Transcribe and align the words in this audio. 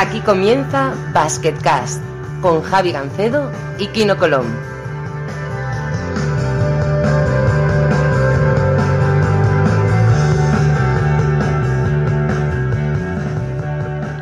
Aquí 0.00 0.20
comienza 0.20 0.94
Basketcast 1.12 2.00
con 2.40 2.62
Javi 2.62 2.92
Gancedo 2.92 3.50
y 3.80 3.88
Kino 3.88 4.16
Colón. 4.16 4.46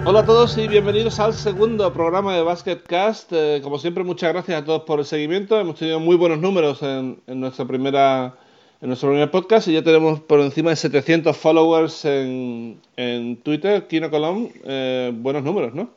Hola 0.06 0.20
a 0.20 0.24
todos 0.24 0.56
y 0.56 0.66
bienvenidos 0.66 1.20
al 1.20 1.34
segundo 1.34 1.92
programa 1.92 2.34
de 2.34 2.40
Basketcast. 2.40 3.30
Eh, 3.34 3.60
como 3.62 3.78
siempre, 3.78 4.02
muchas 4.02 4.32
gracias 4.32 4.62
a 4.62 4.64
todos 4.64 4.84
por 4.84 5.00
el 5.00 5.04
seguimiento. 5.04 5.60
Hemos 5.60 5.78
tenido 5.78 6.00
muy 6.00 6.16
buenos 6.16 6.38
números 6.38 6.80
en 6.82 7.20
nuestra 7.26 7.66
primera 7.66 8.38
en 8.80 8.88
nuestro 8.88 9.08
primer 9.08 9.30
podcast 9.30 9.68
y 9.68 9.72
ya 9.72 9.82
tenemos 9.82 10.20
por 10.20 10.40
encima 10.40 10.70
de 10.70 10.76
700 10.76 11.36
followers 11.36 12.04
en, 12.04 12.78
en 12.96 13.36
Twitter. 13.38 13.86
Kino 13.86 14.10
Colón, 14.10 14.50
eh, 14.64 15.12
buenos 15.14 15.42
números, 15.42 15.74
¿no? 15.74 15.90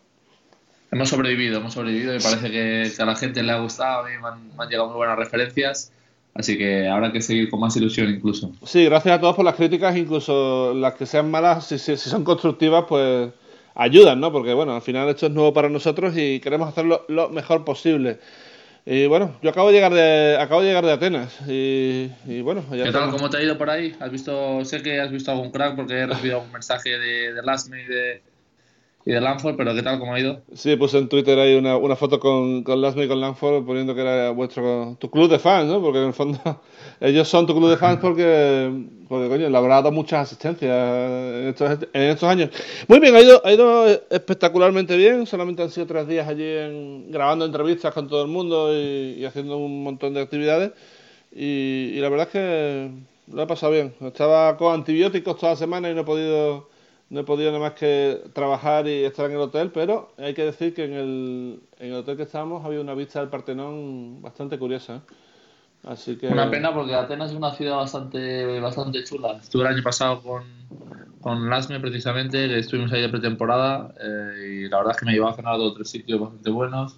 Hemos 0.91 1.09
sobrevivido, 1.09 1.59
hemos 1.59 1.73
sobrevivido. 1.73 2.13
Me 2.13 2.19
parece 2.19 2.49
que, 2.49 2.91
a 2.97 3.05
la 3.05 3.15
gente 3.15 3.43
le 3.43 3.51
ha 3.51 3.59
gustado, 3.59 4.05
mí 4.05 4.11
me 4.21 4.27
han, 4.27 4.47
me 4.57 4.63
han 4.63 4.69
llegado 4.69 4.87
muy 4.87 4.97
buenas 4.97 5.17
referencias. 5.17 5.91
Así 6.33 6.57
que 6.57 6.87
habrá 6.87 7.11
que 7.11 7.21
seguir 7.21 7.49
con 7.49 7.59
más 7.59 7.75
ilusión 7.75 8.09
incluso. 8.09 8.51
Sí, 8.65 8.85
gracias 8.85 9.17
a 9.17 9.19
todos 9.19 9.35
por 9.35 9.43
las 9.43 9.55
críticas, 9.55 9.97
incluso 9.97 10.73
las 10.73 10.93
que 10.93 11.05
sean 11.05 11.29
malas, 11.29 11.67
si, 11.67 11.77
si, 11.77 11.97
si 11.97 12.09
son 12.09 12.23
constructivas, 12.23 12.85
pues 12.87 13.29
ayudan, 13.75 14.19
¿no? 14.19 14.31
Porque 14.31 14.53
bueno, 14.53 14.75
al 14.75 14.81
final 14.81 15.09
esto 15.09 15.25
es 15.25 15.31
nuevo 15.31 15.53
para 15.53 15.69
nosotros 15.69 16.13
y 16.15 16.39
queremos 16.39 16.69
hacerlo 16.69 17.05
lo 17.07 17.29
mejor 17.29 17.65
posible. 17.65 18.19
Y 18.85 19.07
bueno, 19.07 19.35
yo 19.41 19.49
acabo 19.49 19.67
de 19.67 19.73
llegar 19.73 19.93
de, 19.93 20.37
acabo 20.39 20.61
de, 20.61 20.67
llegar 20.67 20.85
de 20.85 20.91
Atenas 20.91 21.39
y, 21.47 22.11
y 22.25 22.41
bueno... 22.41 22.63
Ya 22.71 22.85
¿Qué 22.85 22.91
tal? 22.91 23.11
¿Cómo 23.11 23.29
te 23.29 23.37
ha 23.37 23.43
ido 23.43 23.57
por 23.57 23.69
ahí? 23.69 23.95
¿Has 23.99 24.11
visto, 24.11 24.63
sé 24.65 24.81
que 24.81 24.99
has 24.99 25.11
visto 25.11 25.31
algún 25.31 25.51
crack 25.51 25.75
porque 25.75 25.93
he 25.93 26.05
recibido 26.07 26.37
algún 26.37 26.51
mensaje 26.51 26.97
de, 26.97 27.33
de 27.33 27.43
Lasme 27.43 27.83
y 27.83 27.85
de, 27.85 28.21
y 29.05 29.11
de 29.11 29.21
Lanford, 29.21 29.55
pero 29.55 29.73
¿qué 29.73 29.81
tal? 29.81 29.99
¿Cómo 29.99 30.13
ha 30.13 30.19
ido? 30.19 30.41
Sí, 30.53 30.75
puse 30.75 30.97
en 30.97 31.09
Twitter 31.09 31.37
ahí 31.39 31.55
una, 31.55 31.77
una 31.77 31.95
foto 31.95 32.19
con, 32.19 32.63
con 32.63 32.81
Lasme 32.81 33.05
y 33.05 33.07
con 33.07 33.19
Lanford 33.19 33.65
poniendo 33.65 33.95
que 33.95 34.01
era 34.01 34.29
vuestro 34.31 34.97
tu 34.99 35.09
club 35.09 35.29
de 35.29 35.39
fans, 35.39 35.67
¿no? 35.67 35.81
Porque 35.81 35.99
en 35.99 36.07
el 36.07 36.13
fondo 36.13 36.39
ellos 36.99 37.27
son 37.27 37.47
tu 37.47 37.55
club 37.55 37.69
de 37.69 37.77
fans 37.77 37.99
porque, 38.01 38.71
porque 39.09 39.27
coño, 39.27 39.49
le 39.49 39.57
habrá 39.57 39.75
dado 39.75 39.91
muchas 39.91 40.27
asistencias 40.27 40.71
en 40.71 41.47
estos, 41.47 41.79
en 41.93 42.01
estos 42.03 42.29
años. 42.29 42.51
Muy 42.87 42.99
bien, 42.99 43.15
ha 43.15 43.21
ido, 43.21 43.41
ha 43.43 43.51
ido 43.51 43.87
espectacularmente 44.09 44.95
bien, 44.95 45.25
solamente 45.25 45.63
han 45.63 45.71
sido 45.71 45.87
tres 45.87 46.07
días 46.07 46.27
allí 46.27 46.45
en, 46.45 47.11
grabando 47.11 47.43
entrevistas 47.43 47.91
con 47.91 48.07
todo 48.07 48.21
el 48.21 48.29
mundo 48.29 48.71
y, 48.71 49.25
haciendo 49.25 49.57
un 49.57 49.83
montón 49.83 50.13
de 50.13 50.21
actividades 50.21 50.73
y, 51.31 51.91
y 51.95 51.99
la 51.99 52.09
verdad 52.09 52.27
es 52.27 52.33
que 52.33 52.91
lo 53.33 53.41
he 53.41 53.47
pasado 53.47 53.71
bien. 53.71 53.95
Estaba 54.01 54.55
con 54.57 54.75
antibióticos 54.75 55.37
toda 55.37 55.53
la 55.53 55.57
semana 55.57 55.89
y 55.89 55.95
no 55.95 56.01
he 56.01 56.05
podido 56.05 56.69
no 57.09 57.21
he 57.21 57.23
podido 57.23 57.51
nada 57.51 57.63
más 57.63 57.73
que 57.73 58.21
trabajar 58.33 58.87
y 58.87 59.03
estar 59.03 59.25
en 59.25 59.31
el 59.31 59.41
hotel, 59.41 59.71
pero 59.73 60.11
hay 60.17 60.35
que 60.35 60.45
decir 60.45 60.75
que 60.75 60.83
en 60.85 60.93
el, 60.93 61.59
en 61.79 61.87
el 61.87 61.95
hotel 61.95 62.17
que 62.17 62.23
estábamos 62.23 62.63
había 62.63 62.81
una 62.81 62.93
vista 62.93 63.19
del 63.19 63.29
Partenón 63.29 64.21
bastante 64.21 64.59
curiosa. 64.59 64.97
¿eh? 64.97 65.13
Así 65.83 66.17
que... 66.17 66.27
Una 66.27 66.49
pena 66.49 66.73
porque 66.73 66.93
Atenas 66.93 67.31
es 67.31 67.37
una 67.37 67.51
ciudad 67.51 67.77
bastante, 67.77 68.59
bastante 68.59 69.03
chula. 69.03 69.37
Estuve 69.41 69.63
el 69.63 69.75
año 69.75 69.83
pasado 69.83 70.21
con, 70.21 70.43
con 71.21 71.49
Lasme 71.49 71.79
precisamente, 71.79 72.47
que 72.47 72.59
estuvimos 72.59 72.91
ahí 72.91 73.01
de 73.01 73.09
pretemporada 73.09 73.93
eh, 73.99 74.63
y 74.63 74.69
la 74.69 74.77
verdad 74.77 74.91
es 74.91 74.97
que 74.99 75.05
me 75.05 75.13
llevó 75.13 75.29
a 75.29 75.35
cenar 75.35 75.53
a 75.53 75.57
dos 75.57 75.71
o 75.71 75.75
tres 75.75 75.89
sitios 75.89 76.19
bastante 76.19 76.49
buenos. 76.49 76.97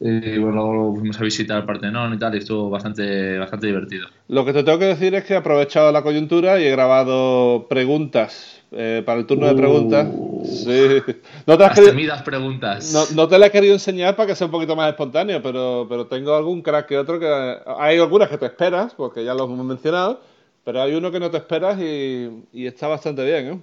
Y 0.00 0.38
bueno, 0.38 0.72
luego 0.72 0.94
fuimos 0.94 1.20
a 1.20 1.24
visitar 1.24 1.58
el 1.58 1.64
Partenón 1.64 2.14
y 2.14 2.18
tal, 2.18 2.32
y 2.34 2.38
estuvo 2.38 2.70
bastante, 2.70 3.36
bastante 3.36 3.66
divertido. 3.66 4.06
Lo 4.28 4.44
que 4.44 4.52
te 4.52 4.62
tengo 4.62 4.78
que 4.78 4.84
decir 4.84 5.12
es 5.16 5.24
que 5.24 5.34
he 5.34 5.36
aprovechado 5.36 5.90
la 5.90 6.02
coyuntura 6.02 6.60
y 6.60 6.64
he 6.66 6.70
grabado 6.70 7.66
preguntas 7.68 8.57
eh, 8.72 9.02
para 9.04 9.20
el 9.20 9.26
turno 9.26 9.46
uh, 9.46 9.48
de 9.48 9.54
preguntas. 9.54 10.08
Sí. 10.44 11.02
No 11.46 11.56
te 11.56 11.64
las, 11.64 11.80
querido, 11.80 12.14
preguntas. 12.24 12.92
No, 12.92 13.04
no, 13.14 13.28
te 13.28 13.38
las 13.38 13.48
he 13.48 13.52
querido 13.52 13.74
enseñar 13.74 14.14
para 14.14 14.28
que 14.28 14.34
sea 14.34 14.46
un 14.46 14.50
poquito 14.50 14.76
más 14.76 14.90
espontáneo, 14.90 15.42
pero, 15.42 15.86
pero 15.88 16.06
tengo 16.06 16.34
algún 16.34 16.62
crack 16.62 16.86
que 16.86 16.98
otro 16.98 17.18
que. 17.18 17.56
Hay 17.78 17.98
algunas 17.98 18.28
que 18.28 18.38
te 18.38 18.46
esperas, 18.46 18.94
porque 18.94 19.24
ya 19.24 19.34
los 19.34 19.48
hemos 19.50 19.64
mencionado, 19.64 20.20
pero 20.64 20.82
hay 20.82 20.94
uno 20.94 21.10
que 21.10 21.20
no 21.20 21.30
te 21.30 21.38
esperas 21.38 21.80
y, 21.80 22.44
y 22.52 22.66
está 22.66 22.88
bastante 22.88 23.24
bien, 23.24 23.46
¿eh? 23.52 23.58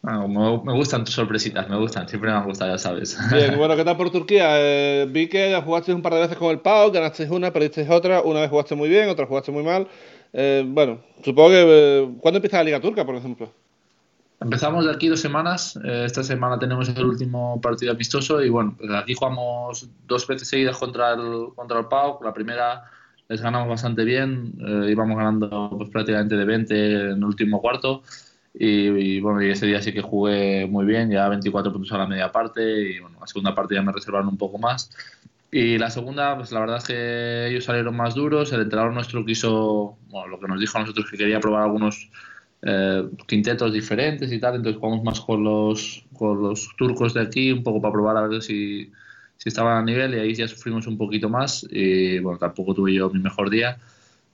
Bueno, 0.00 0.28
me, 0.28 0.62
me, 0.64 0.78
gustan 0.78 1.04
tus 1.04 1.14
sorpresitas, 1.14 1.68
me 1.68 1.76
gustan, 1.76 2.08
siempre 2.08 2.30
me 2.30 2.36
han 2.36 2.44
gustado, 2.44 2.70
ya 2.70 2.78
sabes. 2.78 3.18
Bien, 3.32 3.56
bueno, 3.58 3.74
¿qué 3.74 3.84
tal 3.84 3.96
por 3.96 4.10
Turquía? 4.10 4.50
Eh, 4.52 5.06
vi 5.10 5.28
que 5.28 5.60
jugaste 5.64 5.92
un 5.92 6.02
par 6.02 6.14
de 6.14 6.20
veces 6.20 6.36
con 6.36 6.50
el 6.50 6.60
Pau, 6.60 6.92
ganasteis 6.92 7.30
una, 7.30 7.52
perdisteis 7.52 7.90
otra, 7.90 8.22
una 8.22 8.40
vez 8.40 8.50
jugaste 8.50 8.76
muy 8.76 8.88
bien, 8.88 9.08
otra 9.08 9.26
jugaste 9.26 9.50
muy 9.50 9.64
mal. 9.64 9.88
Eh, 10.32 10.64
bueno, 10.66 11.00
supongo 11.24 11.50
que. 11.50 11.64
Eh, 11.66 12.08
¿Cuándo 12.20 12.38
empieza 12.38 12.58
la 12.58 12.64
Liga 12.64 12.80
Turca, 12.80 13.04
por 13.04 13.16
ejemplo? 13.16 13.50
Empezamos 14.40 14.84
de 14.84 14.92
aquí 14.92 15.08
dos 15.08 15.20
semanas. 15.20 15.78
Eh, 15.82 16.04
esta 16.06 16.22
semana 16.22 16.58
tenemos 16.58 16.88
el 16.88 17.04
último 17.04 17.60
partido 17.60 17.92
amistoso 17.92 18.40
y 18.42 18.48
bueno, 18.48 18.74
pues 18.78 18.90
aquí 18.92 19.14
jugamos 19.14 19.88
dos 20.06 20.26
veces 20.28 20.48
seguidas 20.48 20.76
contra 20.76 21.14
el, 21.14 21.48
contra 21.56 21.80
el 21.80 21.86
Pau. 21.86 22.20
La 22.22 22.32
primera 22.32 22.84
les 23.28 23.42
ganamos 23.42 23.68
bastante 23.68 24.04
bien, 24.04 24.54
eh, 24.60 24.90
íbamos 24.90 25.16
ganando 25.16 25.70
pues, 25.76 25.90
prácticamente 25.90 26.36
de 26.36 26.44
20 26.44 26.92
en 26.92 27.10
el 27.16 27.24
último 27.24 27.60
cuarto. 27.60 28.02
Y, 28.54 28.88
y, 28.88 29.20
bueno, 29.20 29.42
y 29.42 29.50
ese 29.50 29.66
día 29.66 29.82
sí 29.82 29.92
que 29.92 30.02
jugué 30.02 30.66
muy 30.66 30.86
bien, 30.86 31.10
ya 31.10 31.28
24 31.28 31.72
puntos 31.72 31.92
a 31.92 31.98
la 31.98 32.06
media 32.06 32.32
parte 32.32 32.62
y 32.62 32.98
bueno, 32.98 33.18
la 33.20 33.26
segunda 33.26 33.54
parte 33.54 33.74
ya 33.74 33.82
me 33.82 33.92
reservaron 33.92 34.28
un 34.28 34.38
poco 34.38 34.58
más. 34.58 34.90
Y 35.50 35.78
la 35.78 35.90
segunda, 35.90 36.36
pues 36.36 36.52
la 36.52 36.60
verdad 36.60 36.76
es 36.76 36.84
que 36.84 37.48
ellos 37.48 37.64
salieron 37.64 37.96
más 37.96 38.14
duros, 38.14 38.52
el 38.52 38.60
entrenador 38.60 38.92
nuestro 38.92 39.24
quiso, 39.24 39.96
bueno, 40.08 40.28
lo 40.28 40.40
que 40.40 40.46
nos 40.46 40.60
dijo 40.60 40.76
a 40.76 40.82
nosotros 40.82 41.10
que 41.10 41.16
quería 41.16 41.40
probar 41.40 41.62
algunos 41.64 42.10
eh, 42.62 43.08
quintetos 43.26 43.72
diferentes 43.72 44.32
y 44.32 44.40
tal, 44.40 44.56
entonces 44.56 44.80
jugamos 44.80 45.04
más 45.04 45.20
con 45.20 45.44
los, 45.44 46.04
con 46.12 46.42
los 46.42 46.68
turcos 46.76 47.14
de 47.14 47.22
aquí, 47.22 47.52
un 47.52 47.62
poco 47.62 47.80
para 47.80 47.92
probar 47.92 48.16
a 48.16 48.26
ver 48.26 48.42
si, 48.42 48.90
si 49.36 49.48
estaban 49.48 49.76
a 49.78 49.82
nivel 49.82 50.14
y 50.14 50.18
ahí 50.18 50.34
ya 50.34 50.48
sufrimos 50.48 50.86
un 50.86 50.98
poquito 50.98 51.28
más 51.28 51.66
y 51.70 52.18
bueno, 52.18 52.38
tampoco 52.38 52.74
tuve 52.74 52.94
yo 52.94 53.10
mi 53.10 53.20
mejor 53.20 53.50
día. 53.50 53.78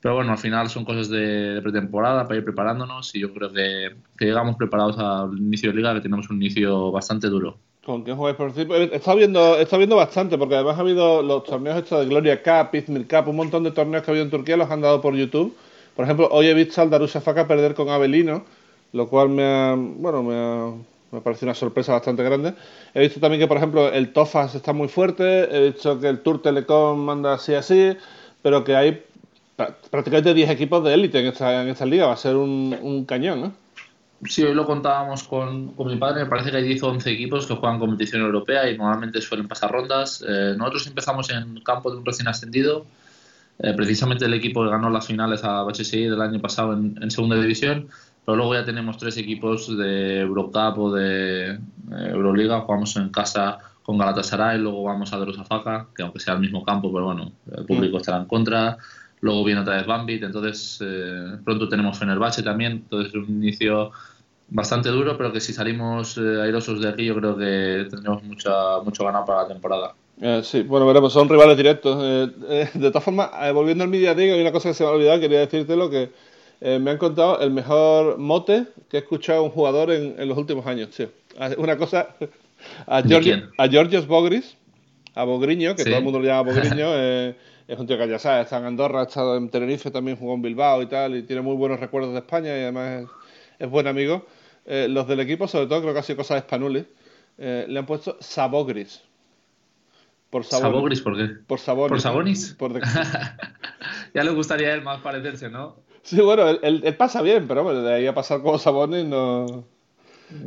Pero 0.01 0.17
bueno, 0.17 0.33
al 0.33 0.39
final 0.39 0.69
son 0.69 0.85
cosas 0.85 1.09
de, 1.09 1.55
de 1.55 1.63
pretemporada 1.63 2.25
para 2.25 2.37
ir 2.37 2.45
preparándonos 2.45 3.15
y 3.15 3.21
yo 3.21 3.33
creo 3.33 3.51
que, 3.51 3.97
que, 4.19 4.27
llegamos 4.27 4.57
preparados 4.57 4.99
al 4.99 5.39
inicio 5.39 5.71
de 5.71 5.77
liga, 5.77 5.95
que 5.95 6.03
tenemos 6.03 6.29
un 6.29 6.37
inicio 6.37 6.93
bastante 6.93 7.29
duro. 7.29 7.57
¿Con 7.85 8.03
quién 8.03 8.17
jugáis 8.17 8.37
por 8.37 8.53
He 8.59 8.97
estado 8.97 9.17
viendo, 9.17 9.57
estado 9.59 9.79
viendo 9.79 9.97
bastante, 9.97 10.39
porque 10.39 10.55
además 10.55 10.77
ha 10.77 10.81
habido 10.81 11.23
los 11.23 11.45
torneos 11.45 11.79
estos 11.79 12.01
de 12.01 12.07
Gloria 12.07 12.43
Cup, 12.43 12.75
Izmir 12.75 13.07
Cup, 13.07 13.29
un 13.29 13.37
montón 13.37 13.65
de 13.65 13.71
torneos 13.71 14.03
que 14.03 14.11
ha 14.11 14.13
habido 14.13 14.25
en 14.25 14.31
Turquía, 14.31 14.57
los 14.57 14.71
han 14.71 14.81
dado 14.81 15.01
por 15.01 15.15
YouTube. 15.15 15.55
Por 15.97 16.05
ejemplo, 16.05 16.29
hoy 16.31 16.47
he 16.47 16.55
visto 16.55 16.81
al 16.83 16.91
Darusha 16.91 17.21
Faka 17.21 17.47
perder 17.47 17.75
con 17.75 17.89
Avelino, 17.89 18.45
lo 18.93 19.09
cual 19.09 19.29
me 19.29 19.45
ha, 19.45 19.75
bueno, 19.77 20.23
me 20.23 20.35
ha, 20.35 20.73
me 21.13 21.21
parecido 21.21 21.47
una 21.47 21.55
sorpresa 21.55 21.93
bastante 21.93 22.23
grande. 22.23 22.55
He 22.93 23.01
visto 23.01 23.21
también 23.21 23.41
que, 23.41 23.47
por 23.47 23.57
ejemplo, 23.57 23.93
el 23.93 24.13
Tofas 24.13 24.55
está 24.55 24.73
muy 24.73 24.89
fuerte, 24.89 25.49
he 25.51 25.71
visto 25.71 25.99
que 26.01 26.09
el 26.09 26.21
Tour 26.21 26.43
Telecom 26.43 26.99
manda 26.99 27.35
así 27.35 27.55
así, 27.55 27.97
pero 28.43 28.65
que 28.65 28.75
hay 28.77 29.03
prácticamente 29.91 30.35
10 30.35 30.51
equipos 30.51 30.83
de 30.83 30.95
élite 30.95 31.21
en 31.21 31.27
esta, 31.27 31.63
en 31.63 31.69
esta 31.69 31.87
liga, 31.87 32.07
va 32.07 32.15
a 32.15 32.17
ser 32.17 32.37
un, 32.37 32.77
un 32.83 33.05
cañón, 33.05 33.41
¿no? 33.41 33.53
Sí, 34.27 34.43
hoy 34.43 34.55
lo 34.55 34.65
contábamos 34.65 35.25
con, 35.25 35.75
con, 35.75 35.87
mi 35.87 35.97
padre, 35.97 36.25
me 36.25 36.31
parece 36.31 36.51
que 36.51 36.57
hay 36.57 36.65
10 36.65 36.83
o 36.85 36.89
11 36.89 37.11
equipos 37.11 37.47
que 37.47 37.55
juegan 37.55 37.79
competición 37.79 38.23
europea 38.23 38.71
y 38.71 38.79
normalmente 38.79 39.21
suelen 39.21 39.47
pasar 39.49 39.71
rondas. 39.71 40.25
Eh, 40.27 40.55
nosotros 40.57 40.87
empezamos 40.87 41.31
en 41.31 41.61
campo 41.61 41.91
de 41.91 41.99
un 41.99 42.07
recién 42.07 42.29
ascendido, 42.29 42.87
eh, 43.59 43.73
precisamente 43.75 44.25
el 44.25 44.35
equipo 44.35 44.65
que 44.65 44.71
ganó 44.71 44.91
las 44.91 45.07
finales 45.07 45.45
a 45.45 45.63
BHSI 45.63 46.05
del 46.05 46.21
año 46.21 46.41
pasado 46.41 46.73
en, 46.73 46.99
en, 47.01 47.11
segunda 47.11 47.37
división, 47.37 47.89
pero 48.25 48.37
luego 48.37 48.55
ya 48.55 48.65
tenemos 48.65 48.99
tres 48.99 49.17
equipos 49.17 49.77
de 49.77 50.21
Eurocup 50.21 50.79
o 50.79 50.93
de 50.93 51.53
eh, 51.53 51.59
Euroliga, 51.91 52.61
jugamos 52.61 52.97
en 52.97 53.11
casa 53.11 53.59
con 53.85 53.99
Galatasaray, 53.99 54.59
luego 54.59 54.83
vamos 54.83 55.13
a 55.13 55.19
Drosafaka, 55.19 55.89
que 55.95 56.03
aunque 56.03 56.19
sea 56.19 56.35
el 56.35 56.41
mismo 56.41 56.65
campo, 56.65 56.93
pero 56.93 57.05
bueno, 57.05 57.33
el 57.55 57.67
público 57.67 57.99
estará 57.99 58.19
en 58.19 58.25
contra, 58.25 58.79
luego 59.21 59.45
viene 59.45 59.61
otra 59.61 59.77
vez 59.77 59.87
Bambit, 59.87 60.23
entonces 60.23 60.79
eh, 60.83 61.37
pronto 61.45 61.69
tenemos 61.69 61.99
Fenerbahce 61.99 62.43
también, 62.43 62.73
entonces 62.73 63.15
un 63.15 63.29
inicio 63.29 63.93
bastante 64.49 64.89
duro, 64.89 65.17
pero 65.17 65.33
que 65.33 65.41
si 65.41 65.53
salimos 65.53 66.17
eh, 66.17 66.43
airosos 66.43 66.81
de 66.81 66.89
aquí 66.89 67.05
yo 67.05 67.15
creo 67.15 67.37
que 67.37 67.87
tendremos 67.91 68.23
mucha, 68.23 68.81
mucho 68.83 69.05
ganar 69.05 69.25
para 69.25 69.43
la 69.43 69.49
temporada. 69.49 69.95
Eh, 70.21 70.41
sí, 70.45 70.63
bueno, 70.63 70.87
veremos, 70.87 71.13
son 71.13 71.29
rivales 71.29 71.57
directos. 71.57 71.99
Eh, 72.03 72.29
eh, 72.49 72.71
de 72.75 72.89
todas 72.89 73.05
formas, 73.05 73.31
eh, 73.43 73.53
volviendo 73.53 73.85
al 73.85 73.91
Media 73.91 74.15
Day, 74.15 74.31
hay 74.31 74.41
una 74.41 74.53
cosa 74.53 74.71
que 74.71 74.75
se 74.75 74.85
me 74.85 74.91
ha 74.91 74.93
olvidado, 74.93 75.21
quería 75.21 75.41
decirte 75.41 75.77
lo 75.77 75.91
que 75.91 76.11
me 76.61 76.93
han 76.93 76.97
contado 76.97 77.41
el 77.41 77.51
mejor 77.51 78.17
mote 78.17 78.65
que 78.89 78.97
he 78.97 79.01
escuchado 79.01 79.41
a 79.41 79.43
un 79.43 79.51
jugador 79.51 79.91
en, 79.91 80.15
en 80.19 80.29
los 80.29 80.39
últimos 80.39 80.67
años, 80.67 80.89
tío. 80.91 81.11
Una 81.59 81.77
cosa, 81.77 82.17
a, 82.87 83.03
George, 83.03 83.43
a 83.59 83.69
Georgios 83.69 84.07
Bogris, 84.07 84.57
a 85.15 85.25
Bogriño, 85.25 85.75
que 85.75 85.83
¿Sí? 85.83 85.91
todo 85.91 85.99
el 85.99 86.05
mundo 86.05 86.21
lo 86.21 86.25
llama 86.25 86.51
Bogriño, 86.53 86.95
es 87.69 87.79
un 87.79 87.87
tío 87.87 87.99
que 87.99 88.09
ya 88.09 88.19
sabes, 88.19 88.45
está 88.45 88.59
en 88.59 88.65
Andorra, 88.65 89.01
ha 89.01 89.05
estado 89.05 89.37
en 89.37 89.51
Tenerife, 89.51 89.91
también 89.91 90.17
jugó 90.17 90.35
en 90.35 90.41
Bilbao 90.41 90.81
y 90.81 90.87
tal, 90.87 91.17
y 91.17 91.23
tiene 91.25 91.43
muy 91.43 91.55
buenos 91.55 91.81
recuerdos 91.81 92.13
de 92.13 92.21
España 92.21 92.57
y 92.57 92.63
además 92.63 93.03
es, 93.03 93.09
es 93.59 93.71
buen 93.71 93.87
amigo. 93.87 94.25
Eh, 94.67 94.87
los 94.89 95.07
del 95.07 95.21
equipo, 95.21 95.47
sobre 95.47 95.67
todo, 95.67 95.83
creo 95.83 95.93
que 95.93 96.01
ha 96.01 96.03
sido 96.03 96.17
cosas 96.17 96.39
españoles, 96.39 96.87
eh, 97.37 97.67
le 97.69 97.79
han 97.79 97.87
puesto 97.87 98.17
Sabogris. 98.21 99.03
Por 100.35 100.43
sabor, 100.43 100.73
¿Sabogris 100.73 101.01
por 101.01 101.17
qué? 101.17 101.29
Por 101.47 101.61
Sabonis. 101.61 101.91
¿Por 101.91 102.01
Sabonis? 102.01 102.55
Por 102.55 102.73
de... 102.73 102.81
ya 104.15 104.25
le 104.25 104.31
gustaría 104.33 104.71
a 104.71 104.75
él 104.75 104.83
más 104.83 105.01
parecerse, 105.01 105.49
¿no? 105.49 105.77
Sí, 106.03 106.21
bueno, 106.21 106.49
él, 106.49 106.81
él, 106.83 106.97
pasa 106.97 107.23
bien, 107.23 107.47
pero 107.47 107.63
bueno, 107.63 107.83
de 107.83 107.95
ahí 107.95 108.07
a 108.09 108.15
pasar 108.17 108.43
como 108.43 108.59
Sabonis 108.59 109.05
no... 109.05 109.65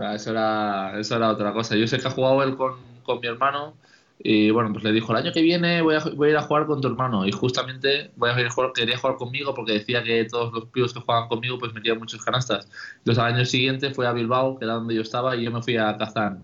Ah, 0.01 0.16
eso, 0.16 0.31
era, 0.31 1.00
eso 1.00 1.16
era 1.16 1.30
otra 1.30 1.54
cosa. 1.54 1.78
Yo 1.78 1.88
sé 1.88 2.00
que 2.00 2.07
ha 2.10 2.12
jugado 2.12 2.44
él 2.44 2.57
con, 2.57 2.74
con 3.04 3.22
mi 3.22 3.28
hermano 3.28 3.75
y 4.19 4.50
bueno, 4.51 4.74
pues 4.74 4.84
le 4.84 4.92
dijo, 4.92 5.13
el 5.13 5.19
año 5.19 5.31
que 5.31 5.42
viene 5.42 5.81
voy 5.81 5.95
a, 5.95 6.00
voy 6.00 6.28
a 6.28 6.31
ir 6.31 6.38
a 6.38 6.42
jugar 6.42 6.66
con 6.66 6.81
tu 6.81 6.89
hermano. 6.89 7.25
Y 7.25 7.31
justamente 7.31 8.12
voy 8.18 8.31
a 8.31 8.42
ir 8.42 8.48
a 8.48 8.50
jugar, 8.50 8.74
quería 8.74 8.98
jugar 8.98 9.16
conmigo 9.16 9.54
porque 9.56 9.72
decía 9.72 10.04
que 10.04 10.25
todos 10.25 10.51
los 10.51 10.66
pibos 10.66 10.94
que 10.94 11.00
jugaban 11.00 11.30
conmigo 11.30 11.57
pues 11.60 11.74
metían 11.74 11.98
muchas 11.98 12.22
canastas. 12.25 12.68
Entonces 12.98 13.24
al 13.24 13.36
año 13.36 13.45
siguiente 13.45 13.94
fue 13.94 14.06
a 14.06 14.12
Bilbao, 14.12 14.60
que 14.60 14.66
era 14.66 14.74
donde 14.74 14.95
yo 14.95 15.01
estaba, 15.01 15.34
y 15.38 15.45
yo 15.45 15.51
me 15.51 15.62
fui 15.62 15.78
a 15.78 15.95
Kazán. 15.95 16.44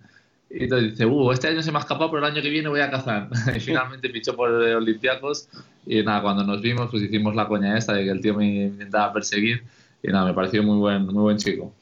Y 0.54 0.66
entonces 0.66 0.92
dice, 0.92 1.06
uh, 1.08 1.32
este 1.32 1.48
año 1.48 1.64
se 1.64 1.72
me 1.72 1.80
ha 1.80 1.82
escapado, 1.82 2.12
pero 2.12 2.24
el 2.24 2.32
año 2.32 2.42
que 2.42 2.50
viene 2.50 2.70
voy 2.70 2.80
a 2.80 2.92
Kazán. 2.92 3.30
y 3.56 3.60
finalmente 3.60 4.08
fichó 4.10 4.36
por 4.36 4.52
Olympiacos. 4.52 5.50
Y 5.88 6.04
nada, 6.04 6.22
cuando 6.22 6.44
nos 6.44 6.62
vimos, 6.62 6.90
pues 6.92 7.02
hicimos 7.02 7.36
la 7.36 7.48
coña 7.48 7.76
esta 7.76 7.94
de 7.94 8.04
que 8.04 8.12
el 8.12 8.22
tío 8.22 8.36
me 8.36 8.66
intentaba 8.66 9.12
perseguir. 9.12 9.64
Y 10.04 10.10
nada, 10.10 10.26
me 10.26 10.34
pareció 10.34 10.62
muy 10.62 10.78
buen, 10.78 11.06
muy 11.08 11.24
buen 11.24 11.38
chico. 11.38 11.74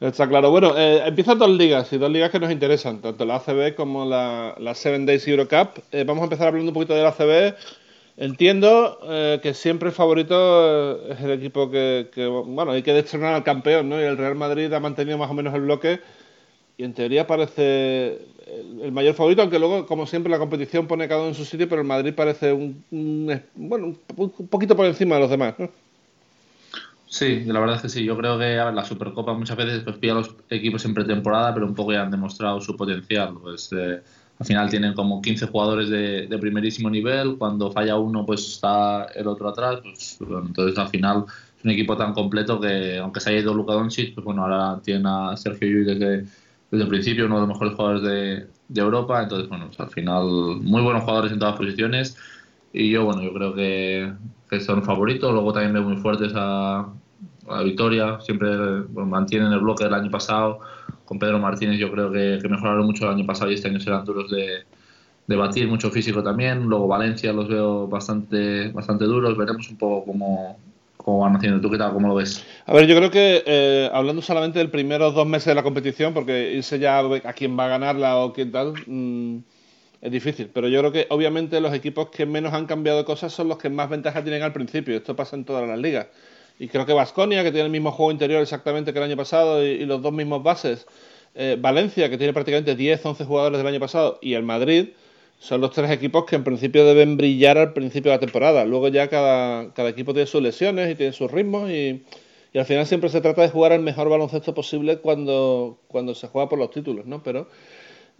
Está 0.00 0.28
claro. 0.28 0.50
Bueno, 0.50 0.74
eh, 0.76 1.02
empiezan 1.06 1.38
dos 1.38 1.50
ligas 1.50 1.92
y 1.92 1.98
dos 1.98 2.10
ligas 2.10 2.30
que 2.30 2.40
nos 2.40 2.50
interesan, 2.50 3.00
tanto 3.00 3.24
la 3.24 3.36
ACB 3.36 3.74
como 3.76 4.04
la, 4.04 4.54
la 4.58 4.74
Seven 4.74 5.06
Days 5.06 5.26
Eurocup. 5.28 5.78
Eh, 5.92 6.04
vamos 6.04 6.22
a 6.22 6.24
empezar 6.24 6.48
hablando 6.48 6.70
un 6.70 6.74
poquito 6.74 6.94
de 6.94 7.02
la 7.02 7.08
ACB. 7.10 7.54
Entiendo 8.16 8.98
eh, 9.04 9.38
que 9.40 9.54
siempre 9.54 9.90
el 9.90 9.94
favorito 9.94 11.08
es 11.08 11.20
el 11.20 11.30
equipo 11.30 11.70
que, 11.70 12.08
bueno, 12.46 12.72
hay 12.72 12.82
que 12.82 12.92
destronar 12.92 13.34
al 13.34 13.44
campeón, 13.44 13.88
¿no? 13.88 14.00
Y 14.00 14.04
el 14.04 14.16
Real 14.16 14.34
Madrid 14.34 14.72
ha 14.72 14.80
mantenido 14.80 15.18
más 15.18 15.30
o 15.30 15.34
menos 15.34 15.54
el 15.54 15.60
bloque 15.60 16.00
y 16.78 16.84
en 16.84 16.94
teoría 16.94 17.26
parece 17.26 18.18
el, 18.82 18.92
mayor 18.92 19.14
favorito, 19.14 19.42
aunque 19.42 19.58
luego, 19.58 19.84
como 19.84 20.06
siempre, 20.06 20.30
la 20.30 20.38
competición 20.38 20.86
pone 20.86 21.08
cada 21.08 21.20
uno 21.20 21.30
en 21.30 21.34
su 21.34 21.44
sitio, 21.44 21.68
pero 21.68 21.82
el 21.82 21.86
Madrid 21.86 22.14
parece 22.14 22.52
un, 22.52 22.84
bueno, 23.56 23.96
un 24.16 24.48
poquito 24.48 24.76
por 24.76 24.86
encima 24.86 25.16
de 25.16 25.20
los 25.20 25.30
demás, 25.30 25.54
¿no? 25.58 25.68
Sí, 27.08 27.42
la 27.46 27.58
verdad 27.58 27.76
es 27.76 27.82
que 27.82 27.88
sí. 27.88 28.04
Yo 28.04 28.16
creo 28.16 28.38
que 28.38 28.54
la 28.54 28.84
Supercopa 28.84 29.32
muchas 29.32 29.56
veces 29.56 29.82
pues, 29.82 29.96
pilla 29.96 30.12
a 30.12 30.16
los 30.16 30.36
equipos 30.50 30.84
en 30.84 30.94
pretemporada, 30.94 31.52
pero 31.52 31.66
un 31.66 31.74
poco 31.74 31.92
ya 31.92 32.02
han 32.02 32.10
demostrado 32.10 32.60
su 32.60 32.76
potencial. 32.76 33.34
Pues, 33.42 33.72
eh, 33.72 34.00
al 34.38 34.46
final 34.46 34.70
tienen 34.70 34.94
como 34.94 35.20
15 35.20 35.46
jugadores 35.46 35.88
de, 35.88 36.38
primerísimo 36.38 36.90
nivel. 36.90 37.36
Cuando 37.38 37.72
falla 37.72 37.96
uno, 37.96 38.24
pues 38.26 38.46
está 38.46 39.06
el 39.14 39.26
otro 39.26 39.48
atrás. 39.48 39.80
Pues, 39.82 40.18
entonces, 40.20 40.78
al 40.78 40.88
final 40.90 41.24
es 41.58 41.64
un 41.64 41.70
equipo 41.70 41.96
tan 41.96 42.12
completo 42.12 42.60
que, 42.60 42.98
aunque 42.98 43.20
se 43.20 43.30
haya 43.30 43.40
ido 43.40 43.54
Luka 43.54 43.72
Doncic, 43.72 44.14
pues 44.14 44.24
bueno, 44.24 44.42
ahora 44.42 44.78
tienen 44.84 45.06
a 45.06 45.36
Sergio 45.36 45.66
Llull 45.66 45.86
desde, 45.86 46.26
desde 46.70 46.84
el 46.84 46.88
principio, 46.90 47.26
uno 47.26 47.36
de 47.36 47.40
los 47.42 47.48
mejores 47.48 47.74
jugadores 47.74 48.02
de, 48.02 48.46
de 48.68 48.80
Europa. 48.80 49.22
Entonces, 49.22 49.48
bueno, 49.48 49.70
al 49.76 49.90
final, 49.90 50.24
muy 50.60 50.82
buenos 50.82 51.02
jugadores 51.02 51.32
en 51.32 51.38
todas 51.38 51.56
posiciones. 51.56 52.16
Y 52.72 52.90
yo, 52.90 53.04
bueno, 53.04 53.22
yo 53.22 53.32
creo 53.32 53.54
que, 53.54 54.12
que 54.50 54.60
son 54.60 54.82
favoritos. 54.82 55.32
Luego 55.32 55.52
también 55.52 55.72
veo 55.72 55.82
muy 55.82 55.96
fuertes 55.96 56.32
a, 56.34 56.86
a 57.48 57.62
Vitoria. 57.62 58.20
Siempre 58.20 58.50
mantienen 58.92 59.52
el 59.52 59.60
bloque 59.60 59.84
del 59.84 59.94
año 59.94 60.10
pasado. 60.10 60.60
Con 61.04 61.18
Pedro 61.18 61.38
Martínez 61.38 61.78
yo 61.78 61.90
creo 61.90 62.12
que, 62.12 62.38
mejoraron 62.48 62.84
mucho 62.84 63.06
el 63.06 63.16
año 63.16 63.26
pasado 63.26 63.50
y 63.50 63.54
este 63.54 63.68
año 63.68 63.80
serán 63.80 64.04
duros 64.04 64.30
de, 64.30 64.64
de 65.26 65.36
batir, 65.36 65.66
mucho 65.68 65.90
físico 65.90 66.22
también. 66.22 66.64
Luego 66.64 66.86
Valencia 66.86 67.32
los 67.32 67.48
veo 67.48 67.88
bastante, 67.88 68.68
bastante 68.72 69.06
duros. 69.06 69.36
Veremos 69.38 69.70
un 69.70 69.78
poco 69.78 70.04
cómo, 70.04 70.58
cómo 70.98 71.20
van 71.20 71.36
haciendo. 71.36 71.60
¿Tú 71.60 71.70
qué 71.70 71.78
tal? 71.78 71.94
¿Cómo 71.94 72.08
lo 72.08 72.14
ves? 72.14 72.44
A 72.66 72.74
ver, 72.74 72.86
yo 72.86 72.94
creo 72.96 73.10
que 73.10 73.42
eh, 73.46 73.90
hablando 73.92 74.20
solamente 74.20 74.58
del 74.58 74.70
primeros 74.70 75.14
dos 75.14 75.26
meses 75.26 75.46
de 75.46 75.54
la 75.54 75.62
competición, 75.62 76.12
porque 76.12 76.52
irse 76.52 76.78
ya 76.78 76.98
a 76.98 77.32
quién 77.32 77.58
va 77.58 77.64
a 77.64 77.68
ganarla 77.68 78.18
o 78.18 78.32
quién 78.32 78.52
tal, 78.52 78.74
mm, 78.86 79.38
es 80.00 80.12
difícil, 80.12 80.50
pero 80.52 80.68
yo 80.68 80.78
creo 80.80 80.92
que 80.92 81.06
obviamente 81.10 81.60
los 81.60 81.74
equipos 81.74 82.10
que 82.10 82.26
menos 82.26 82.52
han 82.52 82.66
cambiado 82.66 83.04
cosas 83.04 83.32
son 83.32 83.48
los 83.48 83.58
que 83.58 83.68
más 83.68 83.88
ventaja 83.88 84.22
tienen 84.22 84.42
al 84.42 84.52
principio. 84.52 84.96
Esto 84.96 85.16
pasa 85.16 85.34
en 85.34 85.44
todas 85.44 85.66
las 85.66 85.78
ligas. 85.78 86.08
Y 86.58 86.68
creo 86.68 86.86
que 86.86 86.92
Vasconia, 86.92 87.42
que 87.42 87.50
tiene 87.50 87.66
el 87.66 87.72
mismo 87.72 87.92
juego 87.92 88.10
interior 88.10 88.42
exactamente 88.42 88.92
que 88.92 88.98
el 88.98 89.04
año 89.04 89.16
pasado 89.16 89.64
y, 89.64 89.84
los 89.86 90.02
dos 90.02 90.12
mismos 90.12 90.42
bases. 90.42 90.86
Eh, 91.34 91.56
Valencia, 91.58 92.10
que 92.10 92.18
tiene 92.18 92.32
prácticamente 92.32 92.74
10, 92.74 93.04
11 93.06 93.24
jugadores 93.24 93.58
del 93.58 93.66
año 93.66 93.80
pasado. 93.80 94.18
Y 94.20 94.34
el 94.34 94.42
Madrid, 94.42 94.88
son 95.38 95.60
los 95.60 95.70
tres 95.70 95.90
equipos 95.90 96.24
que 96.24 96.36
en 96.36 96.44
principio 96.44 96.84
deben 96.84 97.16
brillar 97.16 97.58
al 97.58 97.72
principio 97.72 98.10
de 98.10 98.16
la 98.16 98.20
temporada. 98.20 98.64
Luego 98.64 98.88
ya 98.88 99.08
cada, 99.08 99.72
cada 99.74 99.88
equipo 99.88 100.12
tiene 100.12 100.26
sus 100.26 100.42
lesiones 100.42 100.90
y 100.90 100.94
tiene 100.94 101.12
sus 101.12 101.30
ritmos 101.30 101.70
y, 101.70 102.04
y, 102.52 102.58
al 102.58 102.64
final 102.64 102.86
siempre 102.86 103.10
se 103.10 103.20
trata 103.20 103.42
de 103.42 103.48
jugar 103.48 103.72
el 103.72 103.80
mejor 103.80 104.08
baloncesto 104.08 104.54
posible 104.54 104.98
cuando, 104.98 105.78
cuando 105.88 106.14
se 106.14 106.28
juega 106.28 106.48
por 106.48 106.58
los 106.58 106.70
títulos, 106.70 107.06
¿no? 107.06 107.22
Pero 107.22 107.48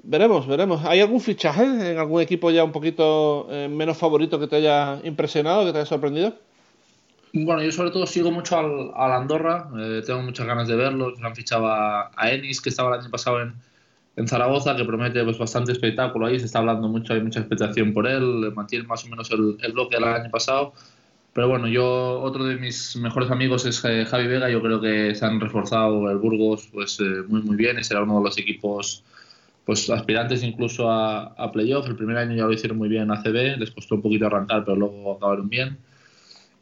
Veremos, 0.03 0.47
veremos. 0.47 0.85
¿Hay 0.85 1.01
algún 1.01 1.21
fichaje 1.21 1.65
en 1.65 1.99
algún 1.99 2.23
equipo 2.23 2.51
ya 2.51 2.63
un 2.63 2.73
poquito 2.73 3.49
eh, 3.51 3.69
menos 3.69 3.99
favorito 3.99 4.39
que 4.39 4.47
te 4.47 4.57
haya 4.57 5.01
impresionado, 5.03 5.67
que 5.67 5.73
te 5.73 5.79
haya 5.79 5.87
sorprendido? 5.87 6.35
Bueno, 7.33 7.63
yo 7.63 7.73
sobre 7.73 7.91
todo 7.91 8.07
sigo 8.07 8.31
mucho 8.31 8.59
al, 8.59 9.13
Andorra, 9.13 9.69
eh, 9.79 10.03
tengo 10.07 10.23
muchas 10.23 10.47
ganas 10.47 10.69
de 10.69 10.77
verlo. 10.77 11.13
Han 11.23 11.35
fichado 11.35 11.67
a, 11.67 12.11
Enis, 12.23 12.61
que 12.61 12.71
estaba 12.71 12.95
el 12.95 13.01
año 13.01 13.11
pasado 13.11 13.43
en, 13.43 13.55
en 14.19 14.27
Zaragoza, 14.27 14.75
que 14.77 14.85
promete 14.85 15.23
pues, 15.23 15.39
bastante 15.39 15.73
espectáculo 15.73 16.27
ahí, 16.27 16.41
se 16.41 16.47
está 16.47 16.59
hablando 16.59 16.89
mucho, 16.89 17.15
hay 17.15 17.23
mucha 17.23 17.39
expectación 17.39 17.95
por 17.95 18.07
él, 18.07 18.53
mantiene 18.55 18.87
más 18.87 19.05
o 19.05 19.09
menos 19.09 19.31
el, 19.31 19.73
bloque 19.73 19.97
del 19.97 20.05
año 20.05 20.31
pasado. 20.31 20.73
Pero 21.33 21.49
bueno, 21.49 21.69
yo, 21.69 22.21
otro 22.21 22.45
de 22.45 22.57
mis 22.57 22.97
mejores 22.97 23.31
amigos 23.31 23.65
es 23.65 23.85
eh, 23.85 24.05
Javi 24.05 24.27
Vega, 24.27 24.51
yo 24.51 24.61
creo 24.61 24.81
que 24.81 25.15
se 25.15 25.25
han 25.25 25.41
reforzado 25.41 26.11
el 26.11 26.19
Burgos 26.19 26.69
pues, 26.73 26.99
muy 27.29 27.43
muy 27.43 27.57
bien 27.57 27.79
y 27.79 27.85
será 27.85 28.03
uno 28.03 28.19
de 28.19 28.25
los 28.25 28.39
equipos 28.39 29.05
pues 29.65 29.89
aspirantes 29.91 30.43
incluso 30.43 30.91
a, 30.91 31.27
a 31.35 31.53
playoff. 31.53 31.87
El 31.87 31.95
primer 31.95 32.17
año 32.17 32.35
ya 32.35 32.45
lo 32.45 32.53
hicieron 32.53 32.79
muy 32.79 32.89
bien 32.89 33.05
en 33.05 33.13
ACB, 33.13 33.59
les 33.59 33.71
costó 33.71 33.97
un 33.97 34.03
poquito 34.03 34.27
arrancar, 34.27 34.65
pero 34.65 34.77
luego 34.77 35.17
acabaron 35.17 35.49
bien. 35.49 35.79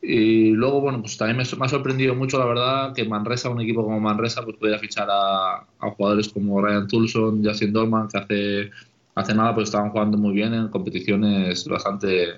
Y 0.03 0.51
luego, 0.51 0.81
bueno, 0.81 1.01
pues 1.01 1.17
también 1.17 1.37
me, 1.37 1.43
ha 1.43 1.69
sorprendido 1.69 2.15
mucho, 2.15 2.39
la 2.39 2.45
verdad, 2.45 2.95
que 2.95 3.05
Manresa, 3.05 3.51
un 3.51 3.61
equipo 3.61 3.83
como 3.83 3.99
Manresa, 3.99 4.43
pues 4.45 4.57
pudiera 4.57 4.79
fichar 4.79 5.09
a, 5.11 5.57
a 5.57 5.91
jugadores 5.97 6.29
como 6.29 6.61
Ryan 6.61 6.87
Tulson, 6.87 7.45
Justin 7.45 7.73
Dolman, 7.73 8.09
que 8.09 8.19
hace, 8.19 8.71
hace 9.15 9.35
nada 9.35 9.55
pues 9.55 9.69
estaban 9.69 9.91
jugando 9.91 10.17
muy 10.19 10.35
bien 10.35 10.55
en 10.55 10.69
competiciones 10.69 11.67
bastante 11.67 12.35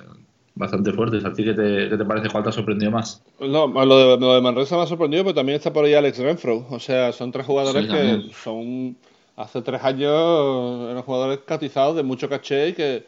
bastante 0.54 0.92
fuertes. 0.92 1.24
¿A 1.24 1.32
ti 1.32 1.44
qué 1.44 1.54
te, 1.54 1.88
qué 1.88 1.96
te 1.96 2.04
parece? 2.04 2.28
¿Cuál 2.28 2.42
te 2.42 2.48
ha 2.48 2.52
sorprendido 2.52 2.90
más? 2.90 3.22
No, 3.40 3.68
lo 3.68 3.98
de, 3.98 4.18
lo 4.18 4.34
de 4.34 4.40
Manresa 4.40 4.76
me 4.76 4.82
ha 4.82 4.86
sorprendido, 4.86 5.22
pero 5.24 5.34
también 5.34 5.56
está 5.56 5.72
por 5.72 5.84
ahí 5.84 5.94
Alex 5.94 6.18
Renfro. 6.18 6.66
O 6.70 6.80
sea, 6.80 7.12
son 7.12 7.30
tres 7.30 7.46
jugadores 7.46 7.86
que 7.86 8.34
son 8.42 8.96
hace 9.38 9.62
tres 9.62 9.82
años 9.84 10.90
eran 10.90 11.02
jugadores 11.02 11.38
catizados 11.46 11.94
de 11.94 12.02
mucho 12.02 12.28
caché 12.28 12.70
y 12.70 12.72
que, 12.72 13.06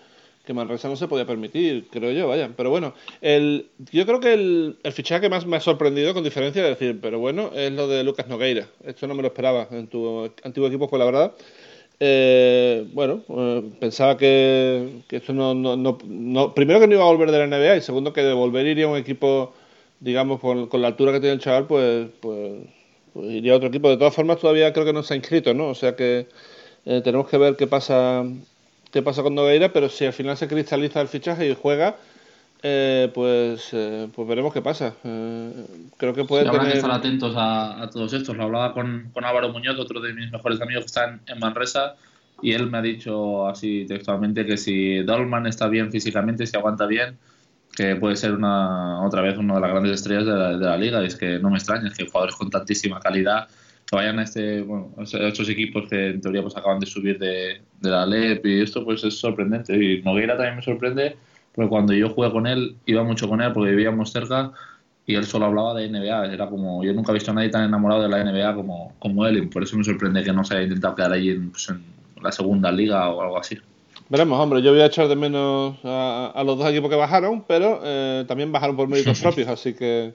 que 0.51 0.55
Manresa 0.55 0.89
no 0.89 0.97
se 0.97 1.07
podía 1.07 1.27
permitir, 1.27 1.87
creo 1.93 2.11
yo, 2.11 2.27
vaya. 2.27 2.51
Pero 2.57 2.71
bueno, 2.71 2.93
el, 3.21 3.69
yo 3.93 4.05
creo 4.05 4.19
que 4.19 4.33
el, 4.33 4.77
fichaje 4.93 5.21
que 5.21 5.29
más 5.29 5.47
me 5.47 5.57
ha 5.57 5.61
sorprendido, 5.61 6.13
con 6.13 6.25
diferencia, 6.25 6.61
de 6.61 6.71
decir, 6.71 6.99
pero 7.01 7.21
bueno, 7.21 7.53
es 7.55 7.71
lo 7.71 7.87
de 7.87 8.03
Lucas 8.03 8.27
Nogueira. 8.27 8.67
Esto 8.85 9.07
no 9.07 9.15
me 9.15 9.23
lo 9.23 9.29
esperaba 9.29 9.69
en 9.71 9.87
tu 9.87 10.29
antiguo 10.43 10.67
equipo, 10.67 10.89
pues 10.89 10.99
la 10.99 11.05
verdad. 11.05 11.33
Eh, 12.01 12.85
bueno, 12.93 13.23
eh, 13.29 13.63
pensaba 13.79 14.17
que, 14.17 15.03
que 15.07 15.19
esto 15.19 15.33
no, 15.33 15.55
no, 15.55 15.77
no, 15.77 16.55
Primero 16.55 16.81
que 16.81 16.89
no 16.89 16.95
iba 16.95 17.05
a 17.05 17.07
volver 17.13 17.31
de 17.31 17.39
la 17.39 17.47
NBA 17.47 17.77
y 17.77 17.81
segundo 17.83 18.13
que 18.13 18.23
de 18.23 18.33
volver 18.33 18.67
iría 18.67 18.87
a 18.87 18.89
un 18.89 18.99
equipo, 18.99 19.55
digamos, 20.01 20.41
con, 20.41 20.67
con 20.67 20.83
la 20.83 20.89
altura 20.89 21.13
que 21.13 21.21
tiene 21.21 21.35
el 21.35 21.41
chaval, 21.41 21.69
pues, 21.69 22.09
pues 22.21 22.55
pues 23.13 23.31
iría 23.31 23.53
a 23.53 23.57
otro 23.57 23.69
equipo. 23.69 23.89
De 23.89 23.97
todas 23.97 24.15
formas, 24.15 24.39
todavía 24.41 24.73
creo 24.73 24.85
que 24.85 24.93
no 24.93 25.03
se 25.05 25.15
ha 25.15 25.17
inscrito, 25.17 25.55
¿no? 25.55 25.69
O 25.69 25.75
sea 25.75 25.95
que 25.97 26.27
eh, 26.87 27.01
tenemos 27.05 27.29
que 27.29 27.39
ver 27.39 27.57
qué 27.57 27.67
pasa 27.67 28.25
qué 28.91 29.03
pasa 29.03 29.23
con 29.23 29.35
Nogueira, 29.35 29.73
pero 29.73 29.89
si 29.89 30.05
al 30.05 30.13
final 30.13 30.37
se 30.37 30.49
cristaliza 30.49 31.01
el 31.01 31.09
fichaje 31.09 31.49
y 31.49 31.55
juega, 31.55 31.97
eh, 32.63 33.11
pues, 33.15 33.71
eh, 33.73 34.09
pues 34.15 34.29
veremos 34.29 34.53
qué 34.53 34.61
pasa. 34.61 34.95
creo 35.03 36.15
que 36.15 36.25
puede 36.25 36.51
que 36.51 36.73
estar 36.73 36.91
atentos 36.91 37.35
a, 37.37 37.89
todos 37.93 38.13
estos. 38.13 38.37
Lo 38.37 38.45
hablaba 38.45 38.73
con, 38.73 39.11
con 39.13 39.25
Álvaro 39.25 39.51
Muñoz, 39.51 39.79
otro 39.79 40.01
de 40.01 40.13
mis 40.13 40.31
mejores 40.31 40.61
amigos 40.61 40.85
que 40.85 40.89
están 40.89 41.21
en 41.27 41.39
Manresa, 41.39 41.95
y 42.43 42.53
él 42.53 42.71
me 42.71 42.79
ha 42.79 42.83
dicho 42.83 43.47
así 43.47 43.85
textualmente 43.87 44.47
que 44.47 44.57
si 44.57 45.03
Dolman 45.03 45.47
está 45.47 45.69
bien 45.69 45.91
físicamente, 45.91 46.47
si 46.47 46.57
aguanta 46.57 46.87
bien, 46.87 47.19
que 47.77 47.97
puede 47.97 48.17
ser 48.17 48.33
una 48.33 49.05
otra 49.05 49.23
vez 49.23 49.39
una 49.39 49.55
de 49.55 49.61
las 49.61 49.71
grandes 49.71 49.93
estrellas 49.93 50.27
de 50.27 50.33
la, 50.33 50.57
de 50.57 50.65
la 50.65 50.77
liga. 50.77 51.03
Y 51.03 51.07
es 51.07 51.17
que 51.17 51.39
no 51.39 51.51
me 51.51 51.57
extraña, 51.57 51.89
es 51.89 51.97
que 51.97 52.07
jugadores 52.07 52.35
con 52.37 52.51
tantísima 52.51 53.01
calidad 53.01 53.49
vayan 53.97 54.19
a 54.19 54.23
este, 54.23 54.63
bueno, 54.63 54.91
a 54.99 55.03
estos 55.03 55.49
equipos 55.49 55.89
que 55.89 56.11
en 56.11 56.21
teoría 56.21 56.43
pues 56.43 56.57
acaban 56.57 56.79
de 56.81 56.87
subir 56.87 57.19
de, 57.19 57.61
de 57.81 57.91
la 57.91 58.07
LEP 58.07 58.47
y 58.47 58.61
esto 58.63 58.85
pues 58.85 59.03
es 59.05 59.19
sorprendente. 59.19 59.75
Y 59.77 60.03
Nogueira 60.03 60.37
también 60.37 60.57
me 60.57 60.63
sorprende 60.63 61.17
porque 61.55 61.69
cuando 61.69 61.93
yo 61.93 62.11
jugué 62.11 62.31
con 62.31 62.47
él, 62.47 62.77
iba 62.87 63.03
mucho 63.03 63.29
con 63.29 63.41
él 63.41 63.53
porque 63.53 63.71
vivíamos 63.71 64.13
cerca 64.13 64.53
y 65.07 65.15
él 65.15 65.25
solo 65.25 65.47
hablaba 65.47 65.75
de 65.75 65.89
NBA. 65.89 66.33
Era 66.33 66.49
como, 66.49 66.85
yo 66.85 66.93
nunca 66.93 67.13
he 67.13 67.15
visto 67.15 67.33
a 67.33 67.35
nadie 67.35 67.51
tan 67.51 67.65
enamorado 67.65 68.03
de 68.03 68.09
la 68.09 68.23
NBA 68.23 68.55
como, 68.55 68.95
como 68.99 69.27
él 69.27 69.39
y 69.39 69.47
por 69.47 69.63
eso 69.63 69.77
me 69.77 69.85
sorprende 69.85 70.23
que 70.23 70.33
no 70.33 70.45
se 70.45 70.55
haya 70.55 70.65
intentado 70.65 70.95
quedar 70.95 71.13
ahí 71.13 71.31
en, 71.31 71.51
pues, 71.51 71.69
en 71.69 71.83
la 72.23 72.31
segunda 72.33 72.71
liga 72.71 73.09
o 73.09 73.23
algo 73.23 73.39
así. 73.39 73.59
Veremos, 74.09 74.41
hombre, 74.41 74.61
yo 74.61 74.73
voy 74.73 74.81
a 74.81 74.87
echar 74.87 75.07
de 75.07 75.17
menos 75.17 75.77
a, 75.85 76.43
los 76.45 76.59
dos 76.59 76.69
equipos 76.69 76.91
que 76.91 76.97
bajaron, 76.97 77.45
pero 77.47 77.81
eh, 77.85 78.25
también 78.27 78.51
bajaron 78.51 78.77
por 78.77 78.89
méritos 78.89 79.21
propios, 79.23 79.49
así 79.49 79.73
que, 79.73 80.15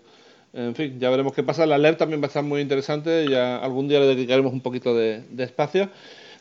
en 0.55 0.73
fin, 0.73 0.97
ya 0.99 1.09
veremos 1.09 1.33
qué 1.33 1.43
pasa. 1.43 1.65
La 1.65 1.77
LER 1.77 1.97
también 1.97 2.21
va 2.21 2.25
a 2.25 2.27
estar 2.27 2.43
muy 2.43 2.61
interesante, 2.61 3.27
ya 3.29 3.57
algún 3.57 3.89
día 3.89 3.99
le 3.99 4.07
dedicaremos 4.07 4.53
un 4.53 4.61
poquito 4.61 4.95
de, 4.95 5.21
espacio. 5.37 5.89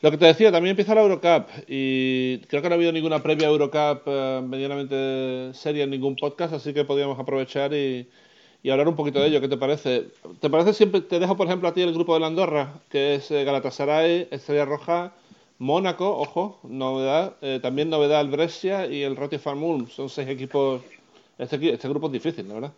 Lo 0.02 0.10
que 0.12 0.18
te 0.18 0.26
decía, 0.26 0.52
también 0.52 0.70
empieza 0.70 0.94
la 0.94 1.02
Eurocup 1.02 1.48
y 1.66 2.38
creo 2.46 2.62
que 2.62 2.68
no 2.68 2.74
ha 2.74 2.76
habido 2.76 2.92
ninguna 2.92 3.22
previa 3.22 3.48
Eurocup 3.48 4.02
eh, 4.06 4.40
medianamente 4.46 5.52
seria 5.54 5.84
en 5.84 5.90
ningún 5.90 6.14
podcast, 6.14 6.52
así 6.54 6.72
que 6.72 6.84
podríamos 6.84 7.18
aprovechar 7.18 7.74
y, 7.74 8.06
hablar 8.70 8.86
un 8.86 8.96
poquito 8.96 9.18
de 9.20 9.28
ello. 9.28 9.40
¿Qué 9.40 9.48
te 9.48 9.56
parece? 9.56 10.04
¿Te 10.40 10.48
parece 10.48 10.74
siempre, 10.74 11.00
te 11.00 11.18
dejo 11.18 11.36
por 11.36 11.48
ejemplo 11.48 11.68
a 11.68 11.74
ti 11.74 11.82
el 11.82 11.92
grupo 11.92 12.14
de 12.14 12.20
la 12.20 12.28
Andorra, 12.28 12.74
que 12.90 13.16
es 13.16 13.30
eh, 13.32 13.42
Galatasaray, 13.44 14.28
Estrella 14.30 14.64
Roja, 14.64 15.12
Mónaco, 15.58 16.18
ojo, 16.18 16.60
novedad, 16.62 17.34
eh, 17.42 17.58
también 17.60 17.90
novedad 17.90 18.20
el 18.20 18.28
Brescia 18.28 18.86
y 18.86 19.02
el 19.02 19.16
Roti 19.16 19.38
Farm 19.38 19.64
Ulm. 19.64 19.88
Son 19.88 20.08
seis 20.08 20.28
equipos. 20.28 20.82
Este, 21.38 21.72
este 21.72 21.88
grupo 21.88 22.06
es 22.06 22.12
difícil, 22.12 22.46
la 22.46 22.54
verdad. 22.54 22.72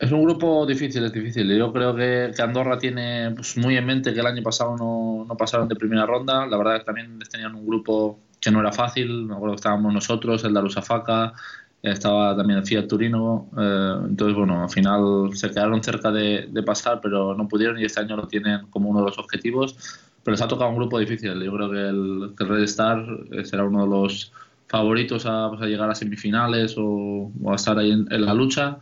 Es 0.00 0.10
un 0.12 0.24
grupo 0.24 0.64
difícil, 0.64 1.04
es 1.04 1.12
difícil. 1.12 1.46
Yo 1.54 1.70
creo 1.74 1.94
que, 1.94 2.32
Andorra 2.42 2.78
tiene 2.78 3.32
pues, 3.32 3.58
muy 3.58 3.76
en 3.76 3.84
mente 3.84 4.14
que 4.14 4.20
el 4.20 4.26
año 4.26 4.42
pasado 4.42 4.74
no, 4.74 5.26
no, 5.28 5.36
pasaron 5.36 5.68
de 5.68 5.76
primera 5.76 6.06
ronda. 6.06 6.46
La 6.46 6.56
verdad 6.56 6.76
es 6.76 6.80
que 6.80 6.86
también 6.86 7.18
tenían 7.30 7.54
un 7.54 7.66
grupo 7.66 8.18
que 8.40 8.50
no 8.50 8.60
era 8.60 8.72
fácil. 8.72 9.26
Me 9.26 9.34
acuerdo 9.34 9.56
que 9.56 9.60
estábamos 9.60 9.92
nosotros, 9.92 10.42
el 10.44 10.54
de 10.54 10.58
Arusafaca, 10.58 11.34
estaba 11.82 12.34
también 12.34 12.60
el 12.60 12.66
Fiat 12.66 12.86
Turino. 12.86 13.50
Eh, 13.58 13.96
entonces, 14.08 14.34
bueno, 14.34 14.62
al 14.62 14.70
final 14.70 15.32
se 15.34 15.50
quedaron 15.50 15.82
cerca 15.82 16.10
de, 16.10 16.48
pasar, 16.64 17.00
pero 17.02 17.34
no 17.34 17.46
pudieron 17.46 17.78
y 17.78 17.84
este 17.84 18.00
año 18.00 18.16
lo 18.16 18.26
tienen 18.26 18.68
como 18.70 18.88
uno 18.88 19.00
de 19.00 19.06
los 19.06 19.18
objetivos. 19.18 19.76
Pero 20.24 20.32
les 20.32 20.40
ha 20.40 20.48
tocado 20.48 20.70
un 20.70 20.76
grupo 20.76 20.98
difícil. 20.98 21.38
Yo 21.42 21.52
creo 21.52 21.70
que 21.70 21.88
el, 21.88 22.34
que 22.38 22.44
el 22.44 22.48
Red 22.48 22.62
Star 22.62 23.04
eh, 23.32 23.44
será 23.44 23.64
uno 23.64 23.82
de 23.82 23.90
los 23.90 24.32
favoritos 24.66 25.26
a, 25.26 25.50
pues, 25.50 25.60
llegar 25.68 25.90
a 25.90 25.94
semifinales 25.94 26.74
o, 26.78 27.30
a 27.50 27.54
estar 27.56 27.78
ahí 27.78 27.90
en 27.90 28.24
la 28.24 28.32
lucha. 28.32 28.78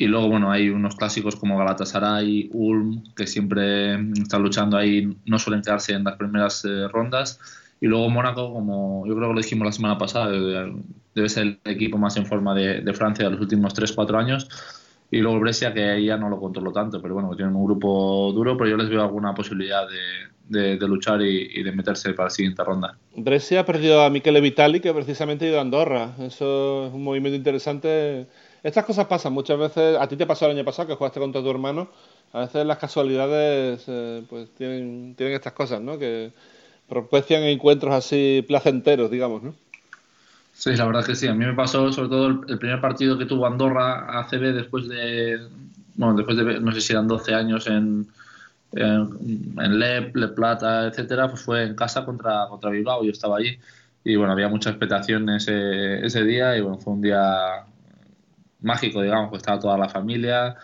Y 0.00 0.06
luego, 0.06 0.30
bueno, 0.30 0.50
hay 0.50 0.70
unos 0.70 0.96
clásicos 0.96 1.36
como 1.36 1.58
Galatasaray, 1.58 2.48
Ulm, 2.54 3.04
que 3.14 3.26
siempre 3.26 3.96
están 4.12 4.42
luchando 4.42 4.78
ahí, 4.78 5.14
no 5.26 5.38
suelen 5.38 5.60
quedarse 5.60 5.92
en 5.92 6.04
las 6.04 6.16
primeras 6.16 6.64
eh, 6.64 6.88
rondas. 6.88 7.38
Y 7.82 7.86
luego 7.86 8.08
Mónaco, 8.08 8.50
como 8.50 9.06
yo 9.06 9.14
creo 9.14 9.28
que 9.28 9.34
lo 9.34 9.40
dijimos 9.42 9.66
la 9.66 9.72
semana 9.72 9.98
pasada, 9.98 10.30
debe 11.14 11.28
ser 11.28 11.42
el 11.48 11.60
equipo 11.66 11.98
más 11.98 12.16
en 12.16 12.24
forma 12.24 12.54
de, 12.54 12.80
de 12.80 12.94
Francia 12.94 13.26
de 13.26 13.32
los 13.32 13.42
últimos 13.42 13.74
3-4 13.74 14.18
años. 14.18 14.48
Y 15.10 15.18
luego 15.18 15.38
Brescia, 15.38 15.74
que 15.74 15.90
ahí 15.90 16.06
ya 16.06 16.16
no 16.16 16.30
lo 16.30 16.40
controlo 16.40 16.72
tanto, 16.72 17.02
pero 17.02 17.12
bueno, 17.12 17.36
tienen 17.36 17.54
un 17.54 17.66
grupo 17.66 18.32
duro, 18.32 18.56
pero 18.56 18.70
yo 18.70 18.78
les 18.78 18.88
veo 18.88 19.02
alguna 19.02 19.34
posibilidad 19.34 19.86
de, 19.86 20.60
de, 20.60 20.78
de 20.78 20.88
luchar 20.88 21.20
y, 21.20 21.50
y, 21.56 21.62
de 21.62 21.72
meterse 21.72 22.14
para 22.14 22.28
la 22.28 22.30
siguiente 22.30 22.64
ronda. 22.64 22.96
Brescia 23.16 23.60
ha 23.60 23.66
perdido 23.66 24.00
a 24.00 24.08
Michele 24.08 24.40
Vitali, 24.40 24.80
que 24.80 24.94
precisamente 24.94 25.44
ha 25.44 25.48
ido 25.50 25.58
a 25.58 25.60
Andorra. 25.60 26.14
Eso 26.20 26.86
es 26.86 26.94
un 26.94 27.04
movimiento 27.04 27.36
interesante 27.36 28.28
estas 28.62 28.84
cosas 28.84 29.06
pasan 29.06 29.32
muchas 29.32 29.58
veces. 29.58 29.96
A 29.98 30.06
ti 30.06 30.16
te 30.16 30.26
pasó 30.26 30.46
el 30.46 30.56
año 30.56 30.64
pasado 30.64 30.88
que 30.88 30.94
jugaste 30.94 31.20
contra 31.20 31.42
tu 31.42 31.50
hermano. 31.50 31.88
A 32.32 32.40
veces 32.40 32.66
las 32.66 32.78
casualidades 32.78 33.84
eh, 33.86 34.22
pues 34.28 34.50
tienen, 34.56 35.14
tienen 35.16 35.34
estas 35.34 35.52
cosas, 35.52 35.80
¿no? 35.80 35.98
Que 35.98 36.32
propician 36.88 37.42
encuentros 37.44 37.94
así 37.94 38.44
placenteros, 38.46 39.10
digamos, 39.10 39.42
¿no? 39.42 39.54
Sí, 40.52 40.76
la 40.76 40.84
verdad 40.84 41.04
que 41.04 41.14
sí. 41.14 41.26
A 41.26 41.34
mí 41.34 41.44
me 41.46 41.54
pasó 41.54 41.90
sobre 41.92 42.08
todo 42.08 42.26
el, 42.26 42.58
primer 42.58 42.80
partido 42.80 43.16
que 43.16 43.24
tuvo 43.24 43.46
Andorra 43.46 44.20
ACB 44.20 44.52
después 44.52 44.88
de, 44.88 45.40
bueno, 45.94 46.16
después 46.16 46.36
de, 46.36 46.60
no 46.60 46.72
sé 46.72 46.80
si 46.82 46.92
eran 46.92 47.08
12 47.08 47.34
años 47.34 47.66
en, 47.66 48.06
en, 48.72 49.54
en 49.58 49.78
Le, 49.78 50.12
Le 50.12 50.28
Plata, 50.28 50.86
etcétera, 50.86 51.28
pues 51.28 51.40
fue 51.42 51.62
en 51.64 51.74
casa 51.74 52.04
contra, 52.04 52.46
contra 52.48 52.70
Bilbao. 52.70 53.04
Yo 53.04 53.12
estaba 53.12 53.38
allí 53.38 53.58
y 54.04 54.16
bueno, 54.16 54.32
había 54.32 54.48
mucha 54.48 54.70
expectación 54.70 55.28
ese, 55.30 56.04
ese 56.04 56.24
día 56.24 56.56
y 56.56 56.60
bueno, 56.60 56.78
fue 56.78 56.92
un 56.92 57.00
día 57.00 57.64
mágico, 58.62 59.02
digamos, 59.02 59.30
pues 59.30 59.40
estaba 59.42 59.60
toda 59.60 59.78
la 59.78 59.88
familia. 59.88 60.56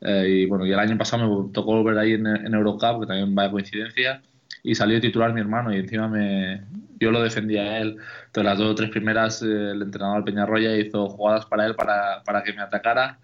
Eh, 0.00 0.26
y 0.28 0.46
bueno, 0.46 0.66
y 0.66 0.72
el 0.72 0.78
año 0.78 0.98
pasado 0.98 1.44
me 1.46 1.52
tocó 1.52 1.76
volver 1.76 1.98
ahí 1.98 2.12
en, 2.14 2.26
en 2.26 2.54
Eurocup, 2.54 3.00
que 3.00 3.06
también 3.06 3.34
vaya 3.34 3.50
coincidencia, 3.50 4.22
y 4.62 4.74
salió 4.74 5.00
titular 5.00 5.32
mi 5.32 5.40
hermano 5.40 5.72
y 5.74 5.78
encima 5.78 6.08
me 6.08 6.62
yo 7.02 7.10
lo 7.10 7.22
defendía 7.22 7.62
a 7.62 7.78
él. 7.78 7.98
Entonces 8.26 8.44
las 8.44 8.58
dos 8.58 8.70
o 8.70 8.74
tres 8.74 8.90
primeras 8.90 9.42
eh, 9.42 9.46
el 9.72 9.82
entrenador 9.82 10.24
Peñarroya 10.24 10.76
hizo 10.76 11.08
jugadas 11.08 11.46
para 11.46 11.66
él 11.66 11.74
para, 11.74 12.22
para 12.24 12.42
que 12.42 12.52
me 12.52 12.62
atacara. 12.62 13.18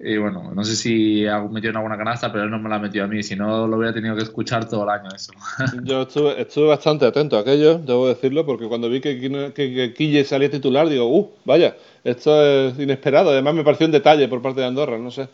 Y 0.00 0.16
bueno, 0.16 0.52
no 0.52 0.64
sé 0.64 0.74
si 0.74 1.24
metió 1.50 1.70
una 1.70 1.80
buena 1.80 1.96
canasta, 1.96 2.32
pero 2.32 2.44
él 2.44 2.50
no 2.50 2.58
me 2.58 2.68
la 2.68 2.80
metió 2.80 3.04
a 3.04 3.06
mí, 3.06 3.22
si 3.22 3.36
no 3.36 3.68
lo 3.68 3.76
hubiera 3.76 3.94
tenido 3.94 4.16
que 4.16 4.22
escuchar 4.22 4.68
todo 4.68 4.82
el 4.82 4.90
año 4.90 5.08
eso. 5.14 5.32
Yo 5.84 6.02
estuve, 6.02 6.40
estuve 6.40 6.66
bastante 6.66 7.06
atento 7.06 7.36
a 7.36 7.40
aquello, 7.40 7.78
debo 7.78 8.08
decirlo, 8.08 8.44
porque 8.44 8.66
cuando 8.66 8.88
vi 8.88 9.00
que, 9.00 9.20
que, 9.20 9.52
que 9.52 9.94
Quille 9.94 10.24
salía 10.24 10.50
titular, 10.50 10.88
digo, 10.88 11.06
uh, 11.06 11.30
vaya, 11.44 11.76
esto 12.02 12.44
es 12.44 12.78
inesperado. 12.80 13.30
Además 13.30 13.54
me 13.54 13.62
pareció 13.62 13.86
un 13.86 13.92
detalle 13.92 14.26
por 14.26 14.42
parte 14.42 14.60
de 14.60 14.66
Andorra, 14.66 14.98
no 14.98 15.10
sé. 15.12 15.28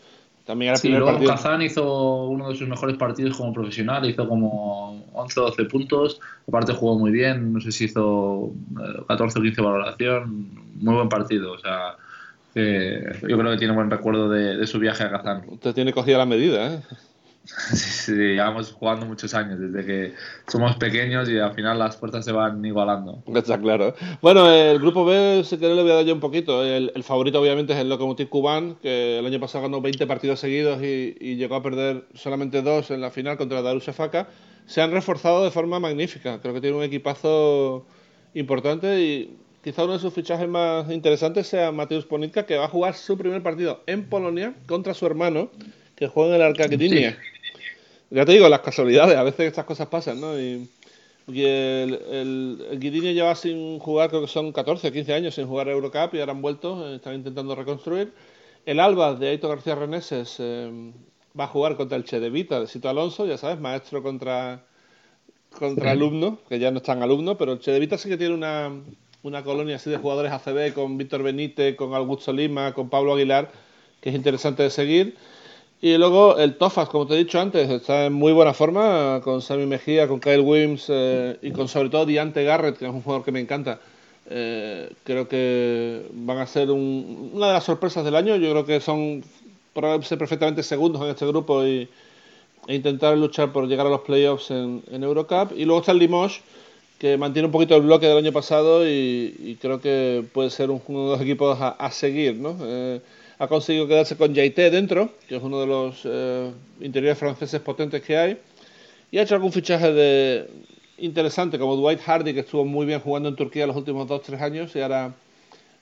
También 0.49 0.71
era 0.71 0.79
sí, 0.79 0.89
primer 0.89 1.01
luego 1.01 1.13
partido. 1.13 1.31
Kazán 1.31 1.61
hizo 1.61 2.25
uno 2.25 2.49
de 2.49 2.57
sus 2.57 2.67
mejores 2.67 2.97
partidos 2.97 3.37
como 3.37 3.53
profesional, 3.53 4.09
hizo 4.09 4.27
como 4.27 5.05
11 5.13 5.41
o 5.41 5.43
12 5.45 5.65
puntos, 5.67 6.21
aparte 6.49 6.73
jugó 6.73 6.99
muy 6.99 7.11
bien, 7.11 7.53
no 7.53 7.61
sé 7.61 7.71
si 7.71 7.85
hizo 7.85 8.51
14 9.09 9.39
o 9.39 9.43
15 9.43 9.61
valoración, 9.61 10.51
muy 10.77 10.95
buen 10.95 11.11
partido, 11.11 11.53
o 11.53 11.59
sea, 11.59 11.97
que 12.55 13.03
yo 13.29 13.39
creo 13.39 13.53
que 13.53 13.59
tiene 13.59 13.75
buen 13.75 13.91
recuerdo 13.91 14.29
de, 14.29 14.57
de 14.57 14.67
su 14.67 14.79
viaje 14.79 15.05
a 15.05 15.11
Kazán. 15.11 15.45
Usted 15.49 15.75
tiene 15.75 15.93
cogida 15.93 16.19
la 16.19 16.27
medida, 16.27 16.75
¿eh? 16.75 16.81
Sí, 17.71 17.77
sí, 17.77 18.13
llevamos 18.13 18.73
jugando 18.73 19.07
muchos 19.07 19.33
años, 19.35 19.59
desde 19.59 19.87
que 19.87 20.15
somos 20.47 20.77
pequeños 20.77 21.29
y 21.29 21.39
al 21.39 21.55
final 21.55 21.79
las 21.79 21.97
fuerzas 21.97 22.25
se 22.25 22.33
van 22.33 22.65
igualando. 22.65 23.23
Está 23.35 23.59
claro. 23.59 23.95
Bueno, 24.21 24.51
el 24.51 24.79
grupo 24.79 25.05
B, 25.05 25.43
si 25.45 25.57
queréis, 25.57 25.77
le 25.77 25.83
voy 25.83 25.93
a 25.93 25.95
dar 25.97 26.05
yo 26.05 26.15
un 26.15 26.21
poquito. 26.21 26.63
El, 26.65 26.93
el, 26.95 27.03
favorito, 27.05 27.41
obviamente, 27.41 27.73
es 27.73 27.79
el 27.79 27.89
Lokomotiv 27.89 28.29
Kuban, 28.29 28.77
que 28.77 29.19
el 29.19 29.27
año 29.27 29.41
pasado 29.41 29.63
ganó 29.63 29.81
20 29.81 30.07
partidos 30.07 30.41
seguidos 30.41 30.83
y, 30.83 31.17
y 31.19 31.37
llegó 31.37 31.57
a 31.57 31.63
perder 31.63 32.05
solamente 32.15 32.61
dos 32.63 32.91
en 32.91 33.01
la 33.01 33.11
final 33.11 33.39
contra 33.39 33.63
Darussafaka. 33.63 34.29
Se 34.67 34.83
han 34.83 34.93
reforzado 34.93 35.43
de 35.45 35.51
forma 35.51 35.81
magnífica. 35.81 36.41
Creo 36.41 36.53
que 36.53 36.61
tiene 36.61 36.77
un 36.77 36.83
equipazo 36.83 37.87
importante 38.35 39.01
y 39.01 39.37
quizá 39.69 39.85
uno 39.85 39.93
de 39.93 39.99
sus 39.99 40.15
fichajes 40.15 40.49
más 40.49 40.91
interesantes 40.91 41.47
sea 41.47 41.71
Mateusz 41.73 42.07
Ponitka, 42.07 42.47
que 42.47 42.57
va 42.57 42.65
a 42.65 42.69
jugar 42.69 42.95
su 42.95 43.19
primer 43.19 43.43
partido 43.43 43.83
en 43.87 44.09
Polonia 44.09 44.55
contra 44.67 44.95
su 44.95 45.05
hermano, 45.05 45.51
que 45.95 46.09
juega 46.09 46.31
en 46.31 46.35
el 46.37 46.43
Arca 46.43 46.69
Gdynia. 46.69 47.11
Sí. 47.11 47.19
Ya 48.09 48.25
te 48.25 48.33
digo, 48.33 48.49
las 48.49 48.61
casualidades, 48.61 49.15
a 49.19 49.23
veces 49.23 49.41
estas 49.41 49.67
cosas 49.67 49.89
pasan, 49.89 50.23
¿no? 50.23 50.41
Y, 50.41 50.67
y 51.27 51.45
el, 51.45 52.01
el, 52.11 52.67
el 52.71 52.79
Gdynia 52.79 53.13
lleva 53.13 53.35
sin 53.35 53.79
jugar, 53.79 54.09
creo 54.09 54.23
que 54.23 54.29
son 54.29 54.53
14 54.53 54.89
o 54.89 54.93
15 54.93 55.13
años 55.13 55.35
sin 55.35 55.47
jugar 55.47 55.69
Eurocup 55.69 56.15
y 56.15 56.21
ahora 56.21 56.33
han 56.33 56.41
vuelto, 56.41 56.95
están 56.95 57.17
intentando 57.17 57.55
reconstruir. 57.55 58.15
El 58.65 58.81
Alba 58.81 59.17
de 59.17 59.29
Aito 59.29 59.51
García 59.51 59.75
Reneses 59.75 60.37
eh, 60.39 60.93
va 61.39 61.45
a 61.45 61.49
jugar 61.49 61.77
contra 61.77 61.99
el 61.99 62.05
Che 62.05 62.21
de 62.21 62.67
Sito 62.67 62.89
Alonso, 62.89 63.27
ya 63.27 63.37
sabes, 63.37 63.61
maestro 63.61 64.03
contra, 64.03 64.65
contra 65.59 65.85
sí. 65.85 65.91
alumno, 65.91 66.39
que 66.49 66.59
ya 66.59 66.71
no 66.71 66.79
están 66.79 67.03
alumnos, 67.03 67.37
pero 67.39 67.53
el 67.53 67.59
Che 67.59 67.71
de 67.71 67.81
Vita 67.81 67.99
sí 67.99 68.09
que 68.09 68.17
tiene 68.17 68.33
una, 68.33 68.73
una 69.29 69.45
colonia 69.45 69.77
así 69.77 69.91
de 69.91 69.99
jugadores 69.99 70.33
ACB 70.33 70.73
con 70.75 70.99
Víctor 70.99 71.23
Benítez, 71.23 71.77
con 71.77 71.95
Augusto 71.95 72.33
Lima, 72.33 72.73
con 72.73 72.89
Pablo 72.89 73.15
Aguilar, 73.15 73.51
que 74.01 74.09
es 74.09 74.15
interesante 74.15 74.63
de 74.63 74.71
seguir. 74.71 75.17
Y 75.81 75.97
luego 75.97 76.39
el 76.39 76.57
Tofas, 76.57 76.89
como 76.89 77.07
te 77.07 77.15
he 77.15 77.19
dicho 77.19 77.39
antes, 77.39 77.71
está 77.71 78.07
en 78.07 78.13
muy 78.13 78.33
buena 78.33 78.53
forma 78.53 79.21
con 79.23 79.41
Sammy 79.41 79.67
Mejía, 79.67 80.09
con 80.09 80.19
Kyle 80.19 80.41
Williams 80.41 80.87
eh, 80.89 81.39
y 81.41 81.53
con 81.53 81.69
sobre 81.69 81.89
todo 81.89 82.05
Diante 82.05 82.43
Garrett, 82.43 82.79
que 82.79 82.87
es 82.87 82.91
un 82.91 83.03
jugador 83.03 83.25
que 83.25 83.31
me 83.31 83.39
encanta. 83.39 83.79
Eh, 84.31 84.91
creo 85.05 85.29
que 85.29 86.07
van 86.13 86.39
a 86.39 86.47
ser 86.47 86.71
un, 86.71 87.31
una 87.33 87.47
de 87.49 87.53
las 87.53 87.65
sorpresas 87.65 88.05
del 88.05 88.17
año. 88.17 88.35
Yo 88.37 88.51
creo 88.51 88.67
que 88.67 88.81
son 88.81 89.23
ser 90.03 90.19
perfectamente 90.19 90.65
segundos 90.65 91.01
en 91.03 91.09
este 91.11 91.27
grupo 91.27 91.65
y, 91.65 91.89
e 92.67 92.75
intentar 92.75 93.17
luchar 93.17 93.53
por 93.53 93.69
llegar 93.69 93.87
a 93.87 93.91
los 93.91 94.01
playoffs 94.01 94.51
en, 94.51 94.83
en 94.91 95.05
Eurocup. 95.05 95.53
Y 95.57 95.65
luego 95.65 95.81
está 95.81 95.93
el 95.93 95.99
Limoges, 95.99 96.41
que 96.99 97.17
mantiene 97.17 97.47
un 97.47 97.53
poquito 97.53 97.77
el 97.77 97.83
bloque 97.83 98.07
del 98.07 98.19
año 98.19 98.33
pasado 98.33 98.87
y, 98.87 99.35
y 99.39 99.57
creo 99.61 99.81
que 99.81 100.25
puede 100.33 100.51
ser 100.51 100.71
un, 100.71 100.83
uno 100.89 101.05
de 101.05 101.11
los 101.13 101.21
equipos 101.21 101.61
a, 101.61 101.69
a 101.69 101.91
seguir, 101.91 102.35
¿no? 102.37 102.57
Eh, 102.61 103.01
ha 103.39 103.47
conseguido 103.47 103.87
quedarse 103.87 104.17
con 104.17 104.35
Jaité 104.35 104.71
dentro, 104.71 105.11
que 105.29 105.37
es 105.37 105.43
uno 105.43 105.61
de 105.61 105.67
los 105.67 106.01
eh, 106.05 106.51
interiores 106.81 107.19
franceses 107.19 107.61
potentes 107.61 108.03
que 108.03 108.17
hay, 108.17 108.39
y 109.13 109.19
ha 109.19 109.23
hecho 109.23 109.37
algún 109.37 109.53
fichaje 109.53 109.93
de 109.93 110.51
interesante, 110.99 111.59
como 111.59 111.77
Dwight 111.77 112.01
Hardy, 112.01 112.35
que 112.35 112.41
estuvo 112.41 112.65
muy 112.65 112.85
bien 112.85 112.99
jugando 113.01 113.29
en 113.29 113.37
Turquía 113.37 113.67
los 113.67 113.77
últimos 113.77 114.09
2-3 114.09 114.41
años 114.41 114.75
y 114.75 114.81
ahora 114.81 115.13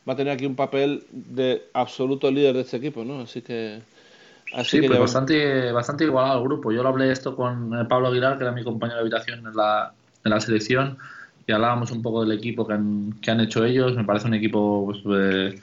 va 0.07 0.13
a 0.13 0.17
tener 0.17 0.35
aquí 0.35 0.45
un 0.45 0.55
papel 0.55 1.05
de 1.11 1.63
absoluto 1.73 2.31
líder 2.31 2.55
de 2.55 2.61
este 2.61 2.77
equipo, 2.77 3.05
¿no? 3.05 3.23
Así 3.23 3.41
que... 3.41 3.81
Así 4.53 4.77
sí, 4.77 4.81
que 4.81 4.87
pues 4.87 5.01
bastante, 5.01 5.73
bastante 5.73 6.05
igualado 6.05 6.39
el 6.39 6.45
grupo. 6.45 6.71
Yo 6.71 6.83
lo 6.83 6.91
hablé 6.91 7.11
esto 7.11 7.35
con 7.35 7.75
eh, 7.75 7.85
Pablo 7.89 8.09
Aguilar, 8.09 8.39
que 8.39 8.45
era 8.45 8.53
mi 8.53 8.63
compañero 8.63 8.99
de 8.99 9.01
habitación 9.03 9.45
en 9.45 9.57
la, 9.57 9.93
en 10.27 10.31
la 10.31 10.41
selección, 10.41 10.99
y 11.47 11.53
hablábamos 11.53 11.91
un 11.93 12.03
poco 12.03 12.25
del 12.25 12.37
equipo 12.37 12.67
que 12.67 12.75
han, 12.75 13.15
que 13.21 13.31
han 13.31 13.41
hecho 13.41 13.65
ellos. 13.65 13.95
Me 13.95 14.05
parece 14.05 14.27
un 14.27 14.35
equipo 14.35 14.85
pues, 14.87 15.03
eh, 15.09 15.61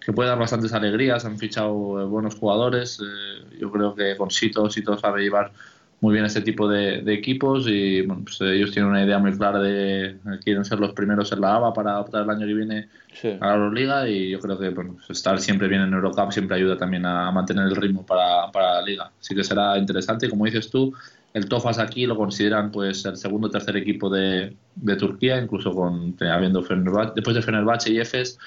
que 0.00 0.12
puede 0.12 0.28
dar 0.28 0.38
bastantes 0.38 0.72
alegrías. 0.72 1.24
Han 1.24 1.38
fichado 1.38 2.00
eh, 2.00 2.04
buenos 2.04 2.36
jugadores. 2.36 2.98
Eh, 3.00 3.58
yo 3.60 3.70
creo 3.70 3.94
que 3.94 4.16
con 4.16 4.30
Sito, 4.30 4.70
Sito 4.70 4.98
sabe 4.98 5.22
llevar 5.22 5.52
muy 6.00 6.12
bien 6.12 6.24
este 6.24 6.42
tipo 6.42 6.68
de, 6.68 7.02
de 7.02 7.14
equipos 7.14 7.66
y 7.66 8.02
bueno, 8.02 8.22
pues 8.24 8.40
ellos 8.42 8.70
tienen 8.70 8.90
una 8.90 9.02
idea 9.02 9.18
muy 9.18 9.32
clara 9.32 9.60
de 9.60 10.16
quieren 10.44 10.62
ser 10.62 10.78
los 10.78 10.92
primeros 10.92 11.32
en 11.32 11.40
la 11.40 11.54
ABA 11.54 11.72
para 11.72 12.00
optar 12.00 12.24
el 12.24 12.30
año 12.30 12.46
que 12.46 12.52
viene 12.52 12.88
sí. 13.14 13.28
a 13.40 13.46
la 13.46 13.54
Euroliga 13.54 14.06
y 14.06 14.28
yo 14.28 14.38
creo 14.38 14.58
que 14.58 14.68
bueno, 14.70 14.94
pues 14.94 15.08
estar 15.18 15.40
siempre 15.40 15.68
bien 15.68 15.80
en 15.80 15.94
Eurocup 15.94 16.32
siempre 16.32 16.56
ayuda 16.56 16.76
también 16.76 17.06
a 17.06 17.30
mantener 17.30 17.64
el 17.66 17.76
ritmo 17.76 18.04
para, 18.04 18.52
para 18.52 18.74
la 18.74 18.82
liga. 18.82 19.10
Así 19.18 19.34
que 19.34 19.42
será 19.42 19.78
interesante 19.78 20.26
y 20.26 20.28
como 20.28 20.44
dices 20.44 20.68
tú, 20.70 20.92
el 21.36 21.50
Tofas 21.50 21.78
aquí 21.78 22.06
lo 22.06 22.16
consideran 22.16 22.72
pues 22.72 23.04
el 23.04 23.18
segundo 23.18 23.48
o 23.48 23.50
tercer 23.50 23.76
equipo 23.76 24.08
de, 24.08 24.56
Turquía, 24.98 25.38
incluso 25.38 25.70
con 25.70 26.16
habiendo 26.18 26.62
Fenerbahce, 26.62 27.12
después 27.14 27.36
de 27.36 27.42
Fenerbahce 27.42 27.92
y 27.92 27.98
Efes 27.98 28.38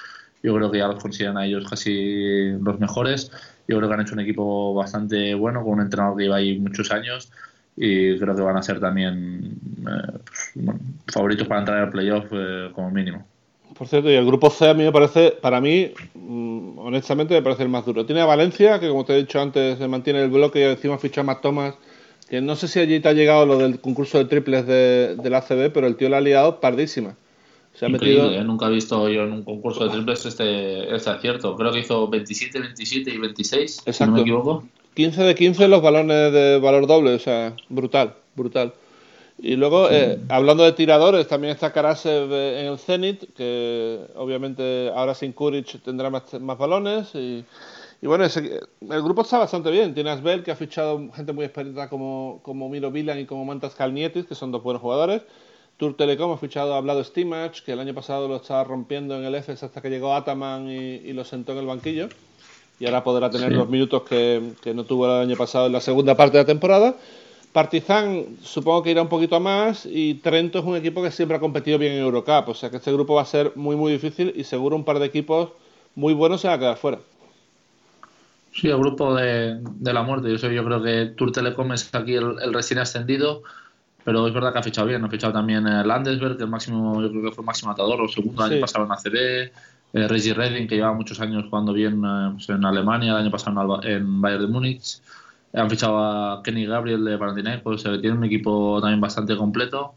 yo 0.41 0.55
creo 0.55 0.71
que 0.71 0.79
ya 0.79 0.87
los 0.87 0.99
consideran 0.99 1.37
a 1.37 1.45
ellos 1.45 1.69
casi 1.69 2.49
los 2.59 2.79
mejores. 2.79 3.31
Yo 3.67 3.77
creo 3.77 3.87
que 3.87 3.93
han 3.93 4.01
hecho 4.01 4.13
un 4.13 4.21
equipo 4.21 4.73
bastante 4.73 5.35
bueno, 5.35 5.63
con 5.63 5.73
un 5.73 5.81
entrenador 5.81 6.17
que 6.17 6.23
lleva 6.23 6.37
ahí 6.37 6.57
muchos 6.57 6.91
años. 6.91 7.31
y 7.75 8.17
creo 8.17 8.35
que 8.35 8.41
van 8.41 8.57
a 8.57 8.63
ser 8.63 8.79
también 8.79 9.53
eh, 9.81 10.19
pues, 10.25 10.75
favoritos 11.13 11.47
para 11.47 11.59
entrar 11.59 11.77
al 11.77 11.89
playoff 11.91 12.25
eh, 12.31 12.71
como 12.73 12.89
mínimo. 12.89 13.23
Por 13.77 13.87
cierto, 13.87 14.09
y 14.09 14.15
el 14.15 14.25
grupo 14.25 14.49
C 14.49 14.67
a 14.67 14.73
mí 14.73 14.83
me 14.83 14.91
parece, 14.91 15.37
para 15.39 15.61
mí, 15.61 15.93
mm, 16.15 16.79
honestamente, 16.79 17.35
me 17.35 17.43
parece 17.43 17.63
el 17.63 17.69
más 17.69 17.85
duro. 17.85 18.05
Tiene 18.05 18.21
a 18.21 18.25
Valencia, 18.25 18.79
que 18.79 18.89
como 18.89 19.05
te 19.05 19.13
he 19.13 19.17
dicho 19.17 19.39
antes, 19.39 19.79
mantiene 19.87 20.23
el 20.23 20.31
bloque 20.31 20.59
y 20.59 20.63
encima 20.63 20.97
ficha 20.97 21.21
Matt 21.21 21.41
Thomas, 21.41 21.75
que 22.29 22.41
no 22.41 22.55
sé 22.55 22.67
si 22.67 22.79
allí 22.79 22.99
te 22.99 23.09
ha 23.09 23.13
llegado 23.13 23.45
lo 23.45 23.57
del 23.57 23.79
concurso 23.79 24.17
de 24.17 24.25
triples 24.25 24.65
de, 24.67 25.15
del 25.15 25.33
ACB, 25.33 25.71
pero 25.73 25.87
el 25.87 25.95
tío 25.95 26.09
le 26.09 26.15
ha 26.15 26.21
liado 26.21 26.59
pardísima. 26.59 27.15
Se 27.73 27.85
ha 27.85 27.89
metido... 27.89 28.31
¿eh? 28.31 28.43
Nunca 28.43 28.67
he 28.67 28.71
visto 28.71 29.09
yo 29.09 29.23
en 29.23 29.31
un 29.31 29.43
concurso 29.43 29.85
de 29.85 29.89
triples 29.89 30.25
este, 30.25 30.93
este 30.93 31.09
acierto. 31.09 31.55
Creo 31.55 31.71
que 31.71 31.79
hizo 31.79 32.07
27, 32.07 32.59
27 32.59 33.09
y 33.09 33.17
26, 33.17 33.83
si 33.89 34.03
no 34.03 34.11
me 34.11 34.21
equivoco. 34.21 34.63
15 34.93 35.23
de 35.23 35.35
15 35.35 35.67
los 35.69 35.81
balones 35.81 36.33
de 36.33 36.59
valor 36.59 36.85
doble, 36.85 37.13
o 37.13 37.19
sea, 37.19 37.55
brutal, 37.69 38.15
brutal. 38.35 38.73
Y 39.41 39.55
luego, 39.55 39.89
eh, 39.89 40.19
hablando 40.27 40.63
de 40.63 40.73
tiradores, 40.73 41.27
también 41.27 41.53
está 41.53 41.71
Karasev 41.71 42.33
en 42.33 42.65
el 42.65 42.77
Zenit, 42.77 43.33
que 43.33 43.97
obviamente 44.15 44.91
ahora 44.93 45.15
sin 45.15 45.31
Kuric 45.31 45.81
tendrá 45.81 46.09
más, 46.09 46.57
balones. 46.57 47.15
Y, 47.15 47.45
bueno, 48.07 48.25
el 48.25 49.03
grupo 49.03 49.21
está 49.21 49.39
bastante 49.39 49.69
bien. 49.71 49.93
Tiene 49.93 50.09
Asbel, 50.09 50.43
que 50.43 50.51
ha 50.51 50.55
fichado 50.55 51.11
gente 51.13 51.33
muy 51.33 51.45
experta 51.45 51.89
como, 51.89 52.39
como 52.43 52.69
Miro 52.69 52.91
Vilan 52.91 53.19
y 53.19 53.25
como 53.25 53.43
Mantas 53.43 53.75
Kalnietis, 53.75 54.25
que 54.25 54.35
son 54.35 54.51
dos 54.51 54.63
buenos 54.63 54.81
jugadores. 54.81 55.21
Tour 55.77 55.95
Telecom 55.95 56.31
ha 56.31 56.37
fichado 56.37 56.73
a 56.73 56.81
Vlado 56.81 57.03
Stimach, 57.03 57.61
que 57.63 57.71
el 57.73 57.79
año 57.79 57.93
pasado 57.93 58.27
lo 58.27 58.37
estaba 58.37 58.63
rompiendo 58.63 59.17
en 59.17 59.23
el 59.23 59.35
EFES 59.35 59.63
hasta 59.63 59.81
que 59.81 59.89
llegó 59.89 60.13
Ataman 60.13 60.69
y, 60.69 61.13
lo 61.13 61.23
sentó 61.23 61.53
en 61.53 61.59
el 61.59 61.65
banquillo. 61.65 62.09
Y 62.79 62.85
ahora 62.85 63.03
podrá 63.03 63.29
tener 63.29 63.51
los 63.51 63.67
minutos 63.67 64.03
que, 64.03 64.53
que 64.61 64.73
no 64.73 64.85
tuvo 64.85 65.05
el 65.05 65.27
año 65.29 65.35
pasado 65.35 65.67
en 65.67 65.73
la 65.73 65.81
segunda 65.81 66.15
parte 66.15 66.37
de 66.37 66.43
la 66.43 66.47
temporada. 66.47 66.95
Partizan 67.51 68.37
supongo 68.43 68.83
que 68.83 68.91
irá 68.91 69.01
un 69.01 69.09
poquito 69.09 69.35
a 69.35 69.39
más 69.39 69.85
y 69.85 70.15
Trento 70.15 70.59
es 70.59 70.65
un 70.65 70.75
equipo 70.75 71.01
que 71.01 71.11
siempre 71.11 71.35
ha 71.35 71.39
competido 71.39 71.79
bien 71.79 71.93
en 71.93 71.99
Eurocup, 71.99 72.49
o 72.49 72.53
sea 72.53 72.69
que 72.69 72.77
este 72.77 72.93
grupo 72.93 73.15
va 73.15 73.23
a 73.23 73.25
ser 73.25 73.53
muy 73.55 73.75
muy 73.75 73.91
difícil 73.91 74.31
y 74.35 74.43
seguro 74.43 74.75
un 74.75 74.83
par 74.83 74.99
de 74.99 75.07
equipos 75.07 75.49
muy 75.95 76.13
buenos 76.13 76.41
se 76.41 76.47
van 76.47 76.57
a 76.57 76.59
quedar 76.59 76.77
fuera. 76.77 76.99
Sí, 78.51 78.67
el 78.67 78.77
grupo 78.77 79.15
de, 79.15 79.61
la 79.81 80.03
muerte. 80.03 80.29
Yo, 80.29 80.37
sé, 80.37 80.53
yo 80.53 80.65
creo 80.65 80.81
que 80.81 81.13
Tour 81.15 81.31
Telecom 81.31 81.71
es 81.73 81.93
aquí 81.93 82.15
el, 82.15 82.53
recién 82.53 82.79
ascendido, 82.79 83.43
pero 84.03 84.27
es 84.27 84.33
verdad 84.33 84.53
que 84.53 84.59
ha 84.59 84.63
fichado 84.63 84.87
bien. 84.87 85.03
Ha 85.03 85.09
fichado 85.09 85.33
también 85.33 85.67
el 85.67 85.87
Landesberg, 85.87 86.37
que 86.37 86.43
el 86.43 86.49
máximo, 86.49 87.01
yo 87.01 87.09
creo 87.09 87.23
que 87.23 87.31
fue 87.31 87.43
el 87.43 87.47
máximo 87.47 87.71
atador, 87.71 88.01
o 88.01 88.07
segundo 88.07 88.43
año 88.43 88.59
pasado 88.59 88.85
en 88.85 88.91
ACB. 88.91 89.51
Eh, 89.91 90.07
Reggie 90.07 90.33
Redding, 90.33 90.67
que 90.67 90.75
lleva 90.75 90.93
muchos 90.93 91.19
años 91.19 91.45
jugando 91.49 91.73
bien 91.73 92.03
eh, 92.05 92.29
pues 92.33 92.47
en 92.49 92.63
Alemania, 92.63 93.11
el 93.11 93.17
año 93.17 93.31
pasado 93.31 93.83
en 93.83 94.21
Bayern 94.21 94.43
de 94.43 94.47
Múnich. 94.47 95.01
Han 95.53 95.69
fichado 95.69 95.97
a 95.97 96.43
Kenny 96.43 96.65
Gabriel 96.67 97.03
de 97.03 97.17
Panathinaikos, 97.17 97.83
pues, 97.83 98.01
tiene 98.01 98.15
un 98.15 98.23
equipo 98.23 98.79
también 98.81 99.01
bastante 99.01 99.35
completo. 99.35 99.95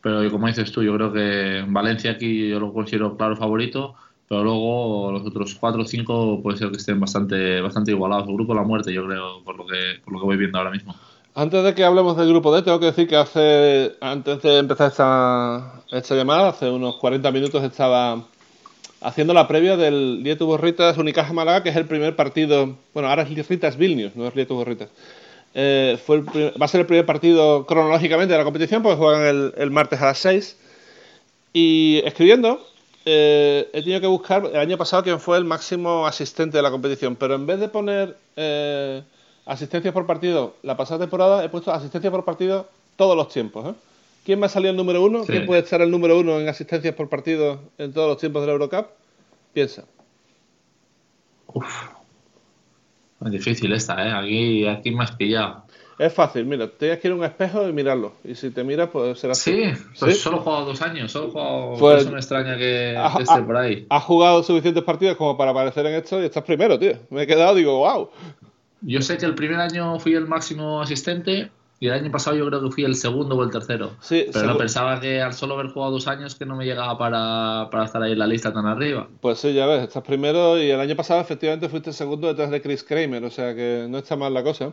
Pero 0.00 0.30
como 0.30 0.48
dices 0.48 0.70
tú, 0.72 0.82
yo 0.82 0.94
creo 0.96 1.12
que 1.12 1.64
Valencia 1.68 2.12
aquí 2.12 2.48
yo 2.48 2.60
lo 2.60 2.72
considero 2.72 3.16
claro 3.16 3.36
favorito, 3.36 3.94
pero 4.28 4.42
luego 4.42 5.12
los 5.12 5.26
otros 5.26 5.54
cuatro 5.54 5.82
o 5.82 5.84
cinco 5.86 6.40
puede 6.42 6.58
ser 6.58 6.70
que 6.70 6.76
estén 6.76 7.00
bastante 7.00 7.60
bastante 7.60 7.90
igualados. 7.90 8.28
El 8.28 8.34
grupo 8.34 8.54
de 8.54 8.60
la 8.60 8.66
muerte, 8.66 8.92
yo 8.92 9.06
creo, 9.06 9.42
por 9.44 9.56
lo 9.56 9.66
que, 9.66 10.00
por 10.04 10.12
lo 10.12 10.20
que 10.20 10.26
voy 10.26 10.36
viendo 10.36 10.58
ahora 10.58 10.70
mismo. 10.70 10.94
Antes 11.34 11.64
de 11.64 11.74
que 11.74 11.84
hablemos 11.84 12.16
del 12.16 12.28
grupo 12.28 12.54
D, 12.54 12.62
tengo 12.62 12.78
que 12.78 12.86
decir 12.86 13.08
que 13.08 13.16
hace 13.16 13.96
antes 14.00 14.40
de 14.42 14.58
empezar 14.58 14.90
esta, 14.90 15.82
esta 15.90 16.14
llamada, 16.14 16.50
hace 16.50 16.70
unos 16.70 16.96
40 16.96 17.30
minutos 17.32 17.62
estaba 17.64 18.22
haciendo 19.04 19.34
la 19.34 19.46
previa 19.46 19.76
del 19.76 20.22
Lietu 20.22 20.46
Borritas 20.46 20.96
Unicaja 20.96 21.32
Málaga, 21.32 21.62
que 21.62 21.68
es 21.68 21.76
el 21.76 21.86
primer 21.86 22.16
partido. 22.16 22.76
Bueno, 22.92 23.08
ahora 23.08 23.22
es 23.22 23.48
Ritas 23.48 23.76
Vilnius, 23.76 24.16
no 24.16 24.26
es 24.26 24.34
Lietu 24.34 24.54
Borritas. 24.54 24.88
Eh, 25.54 25.98
va 26.60 26.64
a 26.64 26.68
ser 26.68 26.80
el 26.80 26.86
primer 26.86 27.06
partido 27.06 27.64
cronológicamente 27.66 28.32
de 28.32 28.38
la 28.38 28.44
competición, 28.44 28.82
porque 28.82 28.96
juegan 28.96 29.52
el, 29.56 29.70
martes 29.70 30.00
a 30.00 30.06
las 30.06 30.18
6. 30.18 30.56
Y 31.52 32.00
escribiendo, 32.04 32.66
eh, 33.04 33.68
he 33.72 33.82
tenido 33.82 34.00
que 34.00 34.06
buscar 34.06 34.46
el 34.46 34.56
año 34.56 34.78
pasado 34.78 35.02
quién 35.02 35.20
fue 35.20 35.36
el 35.36 35.44
máximo 35.44 36.06
asistente 36.06 36.56
de 36.56 36.62
la 36.62 36.70
competición, 36.70 37.16
pero 37.16 37.34
en 37.34 37.46
vez 37.46 37.60
de 37.60 37.68
poner 37.68 38.16
eh, 38.36 39.02
asistencias 39.44 39.92
por 39.92 40.06
partido 40.06 40.56
la 40.62 40.76
pasada 40.76 41.00
temporada, 41.00 41.44
he 41.44 41.48
puesto 41.48 41.72
asistencias 41.72 42.10
por 42.10 42.24
partido 42.24 42.68
todos 42.96 43.16
los 43.16 43.28
tiempos. 43.28 43.68
¿eh? 43.68 43.74
¿Quién 44.24 44.40
va 44.40 44.46
a 44.46 44.48
salir 44.48 44.70
el 44.70 44.76
número 44.76 45.02
uno? 45.02 45.24
¿Quién 45.24 45.44
puede 45.44 45.60
estar 45.60 45.82
el 45.82 45.90
número 45.90 46.18
uno 46.18 46.40
en 46.40 46.48
asistencias 46.48 46.94
por 46.94 47.10
partido 47.10 47.60
en 47.76 47.92
todos 47.92 48.08
los 48.08 48.18
tiempos 48.18 48.42
de 48.42 48.46
la 48.46 48.52
Eurocup? 48.54 48.86
Piensa. 49.52 49.84
Uf. 51.48 51.88
Es 53.24 53.30
difícil 53.30 53.72
esta, 53.72 54.06
¿eh? 54.06 54.12
Aquí, 54.12 54.66
aquí 54.66 54.90
me 54.90 55.04
has 55.04 55.12
pillado. 55.12 55.64
Es 55.98 56.12
fácil, 56.12 56.44
mira, 56.44 56.68
tienes 56.68 56.98
que 56.98 57.08
ir 57.08 57.12
a 57.12 57.16
un 57.16 57.24
espejo 57.24 57.68
y 57.68 57.72
mirarlo. 57.72 58.14
Y 58.24 58.34
si 58.34 58.50
te 58.50 58.64
miras, 58.64 58.90
pues 58.90 59.18
será. 59.18 59.34
Sí, 59.34 59.72
pues 59.98 60.20
solo 60.20 60.38
he 60.38 60.40
jugado 60.40 60.66
dos 60.66 60.82
años, 60.82 61.12
solo 61.12 61.28
he 61.28 61.30
jugado. 61.30 61.74
Pues, 61.78 62.10
me 62.10 62.18
extraña 62.18 62.56
que, 62.56 62.96
esté 63.20 63.42
por 63.42 63.56
ahí. 63.56 63.86
Has 63.88 64.02
jugado 64.02 64.42
suficientes 64.42 64.82
partidos 64.82 65.16
como 65.16 65.36
para 65.36 65.52
aparecer 65.52 65.86
en 65.86 65.94
esto 65.94 66.20
y 66.20 66.24
estás 66.24 66.42
primero, 66.42 66.78
tío. 66.78 66.94
Me 67.10 67.22
he 67.22 67.26
quedado, 67.26 67.54
digo, 67.54 67.78
wow. 67.78 68.10
Yo 68.82 69.00
sé 69.00 69.16
que 69.18 69.26
el 69.26 69.34
primer 69.34 69.60
año 69.60 69.98
fui 69.98 70.14
el 70.14 70.26
máximo 70.26 70.82
asistente 70.82 71.50
y 71.80 71.86
el 71.86 71.92
año 71.92 72.10
pasado 72.10 72.36
yo 72.36 72.46
creo 72.46 72.62
que 72.62 72.70
fui 72.70 72.84
el 72.84 72.94
segundo 72.94 73.36
o 73.36 73.44
el 73.44 73.50
tercero. 73.50 73.92
Sí, 74.00 74.26
pero 74.32 74.46
no 74.46 74.58
pensaba 74.58 75.00
que 75.00 75.20
al 75.20 75.32
solo 75.32 75.54
haber 75.54 75.68
jugado 75.68 75.92
dos 75.92 76.08
años 76.08 76.34
que 76.34 76.44
no 76.44 76.56
me 76.56 76.64
llegaba 76.64 76.96
para, 76.98 77.68
para, 77.70 77.84
estar 77.84 78.02
ahí 78.02 78.12
en 78.12 78.18
la 78.18 78.26
lista 78.26 78.52
tan 78.52 78.66
arriba. 78.66 79.08
Pues 79.20 79.38
sí, 79.38 79.52
ya 79.52 79.66
ves, 79.66 79.82
estás 79.82 80.02
primero 80.02 80.60
y 80.60 80.70
el 80.70 80.80
año 80.80 80.96
pasado 80.96 81.20
efectivamente 81.20 81.68
fuiste 81.68 81.92
segundo 81.92 82.28
detrás 82.28 82.50
de 82.50 82.62
Chris 82.62 82.84
Kramer, 82.84 83.24
o 83.24 83.30
sea 83.30 83.54
que 83.54 83.86
no 83.88 83.98
está 83.98 84.16
mal 84.16 84.32
la 84.32 84.42
cosa. 84.42 84.72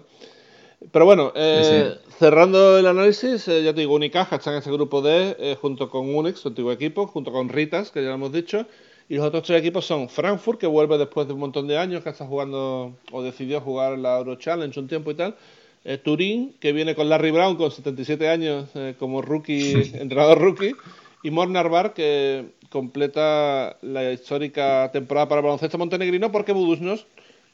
Pero 0.91 1.06
bueno, 1.06 1.32
eh, 1.36 1.96
cerrando 2.17 2.80
el 2.80 2.88
análisis, 2.88 3.48
eh, 3.48 3.63
ya 3.63 3.74
te 3.74 3.82
digo, 3.82 3.94
Unicaja 3.94 4.38
está 4.38 4.52
en 4.52 4.58
ese 4.58 4.72
grupo 4.72 5.02
D 5.02 5.36
eh, 5.39 5.58
junto 5.62 5.89
con 5.89 6.13
Unix, 6.13 6.39
su 6.39 6.48
antiguo 6.48 6.72
equipo, 6.72 7.06
junto 7.08 7.32
con 7.32 7.50
Ritas, 7.50 7.91
que 7.91 8.02
ya 8.02 8.10
lo 8.10 8.15
hemos 8.15 8.32
dicho, 8.32 8.65
y 9.08 9.15
los 9.15 9.26
otros 9.26 9.44
tres 9.44 9.60
equipos 9.60 9.86
son 9.86 10.10
Frankfurt, 10.10 10.60
que 10.60 10.67
vuelve 10.67 10.98
después 10.98 11.28
de 11.28 11.34
un 11.34 11.39
montón 11.39 11.67
de 11.67 11.78
años, 11.78 12.02
que 12.02 12.10
está 12.10 12.26
jugando 12.26 12.94
o 13.12 13.22
decidió 13.22 13.62
jugar 13.62 14.00
la 14.00 14.17
Euro 14.17 14.36
Challenge 14.36 14.80
un 14.80 14.88
tiempo 14.88 15.12
y 15.12 15.15
tal, 15.15 15.36
eh, 15.84 15.98
Turín, 15.98 16.56
que 16.60 16.74
viene 16.74 16.96
con 16.96 17.10
Larry 17.10 17.32
Brown 17.32 17.56
con 17.56 17.72
77 17.72 18.30
años 18.30 18.70
eh, 18.76 18.96
como 18.98 19.22
rookie, 19.22 19.74
entrenador 19.96 20.39
rookie, 20.39 20.76
y 21.24 21.32
Mornar 21.32 21.94
que 21.94 22.46
completa 22.70 23.78
la 23.82 24.12
histórica 24.12 24.89
temporada 24.94 25.28
para 25.28 25.39
el 25.39 25.46
baloncesto 25.46 25.78
montenegrino 25.78 26.32
porque 26.32 26.54
Budusnos, 26.54 27.06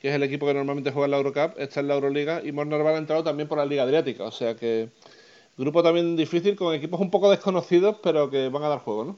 que 0.01 0.09
es 0.09 0.15
el 0.15 0.23
equipo 0.23 0.45
que 0.45 0.53
normalmente 0.53 0.91
juega 0.91 1.05
en 1.05 1.11
la 1.11 1.17
Eurocup, 1.17 1.59
está 1.59 1.79
en 1.79 1.87
la 1.87 1.95
Euroliga 1.95 2.41
y 2.43 2.51
Mornar 2.51 2.81
ha 2.85 2.97
entrado 2.97 3.23
también 3.23 3.47
por 3.47 3.57
la 3.57 3.65
Liga 3.65 3.83
Adriática, 3.83 4.23
o 4.23 4.31
sea 4.31 4.55
que 4.55 4.89
grupo 5.57 5.81
también 5.81 6.15
difícil 6.15 6.55
con 6.55 6.73
equipos 6.73 6.99
un 6.99 7.09
poco 7.09 7.31
desconocidos 7.31 7.97
pero 8.03 8.29
que 8.29 8.49
van 8.49 8.63
a 8.63 8.69
dar 8.69 8.79
juego, 8.79 9.05
¿no? 9.05 9.17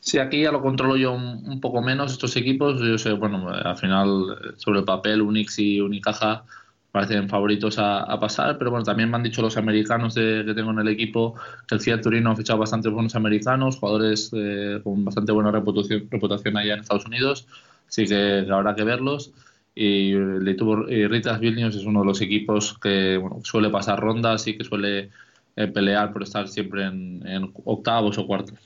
Sí, 0.00 0.18
aquí 0.18 0.42
ya 0.42 0.52
lo 0.52 0.60
controlo 0.60 0.96
yo 0.96 1.12
un, 1.12 1.60
poco 1.60 1.80
menos 1.80 2.12
estos 2.12 2.36
equipos. 2.36 2.80
Yo 2.80 2.98
sé, 2.98 3.12
bueno, 3.12 3.48
al 3.48 3.76
final 3.76 4.54
sobre 4.56 4.80
el 4.80 4.84
papel 4.84 5.22
Unix 5.22 5.58
y 5.58 5.80
Unicaja 5.80 6.44
parecen 6.90 7.28
favoritos 7.28 7.78
a, 7.78 8.20
pasar, 8.20 8.58
pero 8.58 8.70
bueno, 8.70 8.84
también 8.84 9.10
me 9.10 9.16
han 9.16 9.22
dicho 9.22 9.40
los 9.40 9.56
americanos 9.56 10.12
de, 10.14 10.44
que 10.44 10.52
tengo 10.52 10.72
en 10.72 10.80
el 10.80 10.88
equipo 10.88 11.34
que 11.66 11.76
el 11.76 11.80
Fiat 11.80 12.02
Turino 12.02 12.32
ha 12.32 12.36
fichado 12.36 12.58
bastantes 12.58 12.92
buenos 12.92 13.14
americanos, 13.16 13.78
jugadores 13.78 14.30
eh, 14.34 14.78
con 14.84 15.02
bastante 15.02 15.32
buena 15.32 15.50
reputación, 15.50 16.06
reputación 16.10 16.58
allá 16.58 16.74
en 16.74 16.80
Estados 16.80 17.06
Unidos, 17.06 17.46
así 17.88 18.06
que 18.06 18.46
habrá 18.50 18.74
que 18.74 18.84
verlos. 18.84 19.32
Y, 19.74 20.12
y 20.12 21.06
Ritas 21.06 21.40
Vilnius 21.40 21.76
es 21.76 21.84
uno 21.84 22.00
de 22.00 22.06
los 22.06 22.20
equipos 22.20 22.78
que 22.78 23.16
bueno, 23.16 23.40
suele 23.42 23.70
pasar 23.70 23.98
rondas 23.98 24.46
y 24.46 24.56
que 24.56 24.64
suele 24.64 25.10
eh, 25.56 25.66
pelear 25.66 26.12
por 26.12 26.22
estar 26.22 26.48
siempre 26.48 26.84
en, 26.84 27.52
octavos 27.64 28.18
o 28.18 28.26
cuartos. 28.26 28.58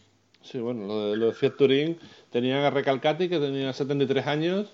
Sí, 0.43 0.59
bueno, 0.59 0.87
lo 0.87 1.11
de, 1.11 1.17
lo 1.17 1.27
de 1.27 1.33
Fiat 1.33 1.57
Turín 1.57 1.97
tenían 2.31 2.65
a 2.65 2.71
Recalcati 2.71 3.29
que 3.29 3.39
tenía 3.39 3.73
73 3.73 4.27
años 4.27 4.73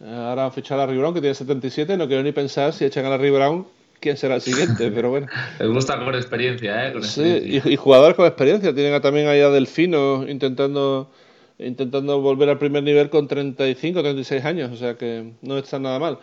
Ahora 0.00 0.44
han 0.44 0.52
fichado 0.52 0.82
a 0.82 0.86
Larry 0.86 0.98
Brown, 0.98 1.14
que 1.14 1.20
tiene 1.20 1.34
77. 1.34 1.96
No 1.96 2.06
quiero 2.06 2.22
ni 2.22 2.32
pensar 2.32 2.72
si 2.72 2.84
echan 2.84 3.06
a 3.06 3.10
Larry 3.10 3.30
Brown, 3.30 3.66
quién 4.00 4.16
será 4.16 4.36
el 4.36 4.40
siguiente, 4.42 4.90
pero 4.94 5.10
bueno. 5.10 5.26
Les 5.58 5.68
gusta 5.68 5.98
con 5.98 6.14
experiencia, 6.14 6.88
¿eh? 6.88 7.02
sí, 7.02 7.60
Y, 7.64 7.76
jugadores 7.76 8.16
con 8.16 8.26
experiencia. 8.26 8.74
Tienen 8.74 9.00
también 9.00 9.28
ahí 9.28 9.40
a 9.40 9.48
Delfino 9.48 10.28
intentando, 10.28 11.10
intentando 11.58 12.20
volver 12.20 12.48
al 12.48 12.58
primer 12.58 12.82
nivel 12.82 13.10
con 13.10 13.28
35, 13.28 14.00
36 14.00 14.44
años. 14.44 14.72
O 14.72 14.76
sea 14.76 14.96
que 14.96 15.32
no 15.42 15.58
está 15.58 15.78
nada 15.78 15.98
mal. 15.98 16.18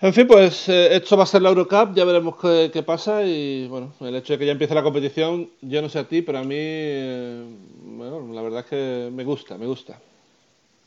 En 0.00 0.12
fin, 0.12 0.26
pues 0.26 0.68
eh, 0.68 0.96
esto 0.96 1.16
va 1.16 1.22
a 1.22 1.26
ser 1.26 1.42
la 1.42 1.50
Eurocup, 1.50 1.94
ya 1.94 2.04
veremos 2.04 2.34
qué, 2.40 2.82
pasa 2.84 3.24
y 3.24 3.68
bueno, 3.68 3.92
el 4.00 4.16
hecho 4.16 4.32
de 4.32 4.38
que 4.40 4.46
ya 4.46 4.52
empiece 4.52 4.74
la 4.74 4.82
competición, 4.82 5.48
yo 5.60 5.80
no 5.80 5.88
sé 5.88 6.00
a 6.00 6.08
ti, 6.08 6.22
pero 6.22 6.38
a 6.38 6.42
mí, 6.42 6.56
eh, 6.58 7.44
la 8.32 8.42
verdad 8.42 8.60
es 8.60 8.66
que 8.66 9.10
me 9.12 9.22
gusta, 9.22 9.56
me 9.56 9.66
gusta. 9.66 9.96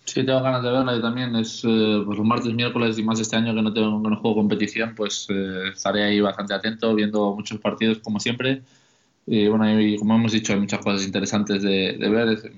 Sí, 0.06 0.24
tengo 0.24 0.42
ganas 0.42 0.64
de 0.64 0.72
verla. 0.72 0.94
Yo 0.94 1.02
también 1.02 1.36
es 1.36 1.64
eh, 1.66 2.04
pues 2.06 2.18
los 2.18 2.28
martes, 2.28 2.54
miércoles 2.54 2.98
y 3.00 3.04
más 3.04 3.20
este 3.20 3.36
año 3.36 3.56
que 3.56 3.62
no 3.62 3.74
tengo 3.74 4.00
no 4.00 4.16
juego 4.18 4.36
competición, 4.36 4.94
pues 4.96 5.28
eh, 5.30 5.70
estaré 5.74 6.04
ahí 6.04 6.22
bastante 6.22 6.54
atento, 6.54 6.94
viendo 6.94 7.34
muchos 7.36 7.60
partidos 7.60 7.98
como 8.00 8.20
siempre. 8.20 8.62
Y 9.26 9.48
bueno, 9.48 9.66
como 9.98 10.16
hemos 10.16 10.32
dicho, 10.32 10.54
hay 10.54 10.60
muchas 10.60 10.80
cosas 10.80 11.06
interesantes 11.06 11.64
de, 11.64 11.98
ver. 11.98 12.52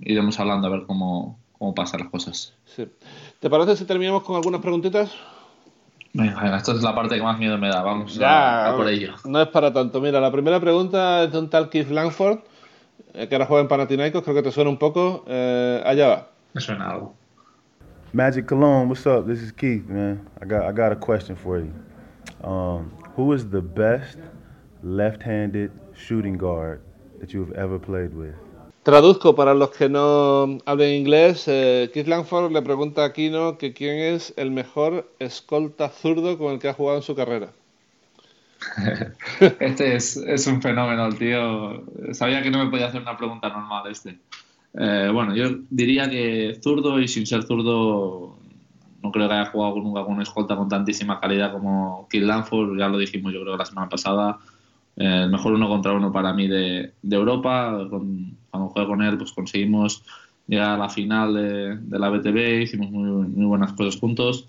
Iremos 0.00 0.38
hablando 0.38 0.68
a 0.68 0.70
ver 0.70 0.86
cómo, 0.86 1.38
cómo 1.58 1.74
pasan 1.74 2.00
las 2.00 2.08
cosas. 2.10 2.54
Sí. 2.64 2.88
¿Te 3.40 3.50
parece 3.50 3.76
si 3.76 3.84
terminamos 3.84 4.22
con 4.22 4.36
algunas 4.36 4.60
preguntitas? 4.60 5.12
Venga, 6.14 6.56
esto 6.56 6.72
es 6.72 6.82
la 6.82 6.94
parte 6.94 7.16
que 7.16 7.22
más 7.22 7.38
miedo 7.38 7.58
me 7.58 7.68
da. 7.68 7.82
Vamos 7.82 8.14
Ya, 8.14 8.66
a, 8.66 8.72
a 8.72 8.76
por 8.76 8.88
ello. 8.88 9.14
No 9.24 9.40
es 9.40 9.48
para 9.48 9.72
tanto. 9.72 10.00
Mira, 10.00 10.20
la 10.20 10.32
primera 10.32 10.58
pregunta 10.60 11.24
es 11.24 11.32
de 11.32 11.38
un 11.38 11.50
tal 11.50 11.68
Keith 11.68 11.90
Langford, 11.90 12.38
eh, 13.14 13.28
que 13.28 13.34
ahora 13.34 13.46
juega 13.46 13.62
en 13.62 13.68
Panathinaikos, 13.68 14.22
creo 14.22 14.34
que 14.34 14.42
te 14.42 14.50
suena 14.52 14.70
un 14.70 14.78
poco. 14.78 15.24
Eh, 15.28 15.82
allá 15.84 16.08
va. 16.08 16.28
Me 16.54 16.60
suena 16.60 16.90
algo. 16.90 17.14
Magic 18.12 18.46
Cologne, 18.46 18.88
what's 18.88 19.06
up? 19.06 19.26
This 19.26 19.42
is 19.42 19.52
Keith, 19.52 19.86
man. 19.86 20.26
I 20.40 20.46
got 20.46 20.62
I 20.62 20.72
got 20.72 20.92
a 20.92 20.96
question 20.96 21.36
for 21.36 21.58
you. 21.58 21.72
Um, 22.42 22.90
who 23.16 23.34
is 23.34 23.50
the 23.50 23.60
best 23.60 24.18
left-handed 24.82 25.70
shooting 25.94 26.38
guard 26.38 26.80
that 27.20 27.34
you've 27.34 27.52
ever 27.52 27.78
played 27.78 28.14
with? 28.14 28.34
Traduzco 28.88 29.34
para 29.34 29.52
los 29.52 29.68
que 29.68 29.90
no 29.90 30.60
hablen 30.64 30.94
inglés. 30.94 31.44
eh, 31.46 31.90
Langford 32.06 32.50
le 32.50 32.62
pregunta 32.62 33.04
a 33.04 33.12
Kino 33.12 33.58
que 33.58 33.74
quién 33.74 33.98
es 33.98 34.32
el 34.38 34.50
mejor 34.50 35.12
escolta 35.18 35.90
zurdo 35.90 36.38
con 36.38 36.54
el 36.54 36.58
que 36.58 36.70
ha 36.70 36.72
jugado 36.72 36.96
en 36.96 37.02
su 37.02 37.14
carrera. 37.14 37.50
Este 39.60 39.94
es, 39.94 40.16
es 40.16 40.46
un 40.46 40.62
fenómeno, 40.62 41.04
el 41.04 41.18
tío. 41.18 41.84
Sabía 42.12 42.42
que 42.42 42.50
no 42.50 42.64
me 42.64 42.70
podía 42.70 42.86
hacer 42.86 43.02
una 43.02 43.14
pregunta 43.14 43.50
normal 43.50 43.90
este. 43.90 44.20
Eh, 44.72 45.10
bueno, 45.12 45.36
yo 45.36 45.50
diría 45.68 46.08
que 46.08 46.58
zurdo 46.62 46.98
y 46.98 47.08
sin 47.08 47.26
ser 47.26 47.42
zurdo 47.42 48.38
no 49.02 49.12
creo 49.12 49.28
que 49.28 49.34
haya 49.34 49.50
jugado 49.50 49.76
nunca 49.76 50.02
con 50.02 50.14
una 50.14 50.22
escolta 50.22 50.56
con 50.56 50.70
tantísima 50.70 51.20
calidad 51.20 51.52
como 51.52 52.08
Keith 52.08 52.24
Lanford, 52.24 52.78
ya 52.78 52.88
lo 52.88 52.96
dijimos 52.96 53.34
yo 53.34 53.42
creo 53.42 53.58
la 53.58 53.66
semana 53.66 53.90
pasada. 53.90 54.38
Eh, 54.96 55.24
el 55.24 55.30
mejor 55.30 55.52
uno 55.52 55.68
contra 55.68 55.92
uno 55.92 56.10
para 56.10 56.32
mí 56.32 56.48
de, 56.48 56.94
de 57.02 57.16
Europa. 57.16 57.86
Jugué 58.66 58.86
con 58.86 59.02
él 59.02 59.16
pues 59.16 59.32
conseguimos 59.32 60.02
llegar 60.46 60.70
a 60.70 60.76
la 60.78 60.88
final 60.88 61.34
de, 61.34 61.76
de 61.76 61.98
la 61.98 62.08
BTB, 62.08 62.62
hicimos 62.62 62.90
muy, 62.90 63.28
muy 63.28 63.46
buenas 63.46 63.72
cosas 63.74 64.00
juntos. 64.00 64.46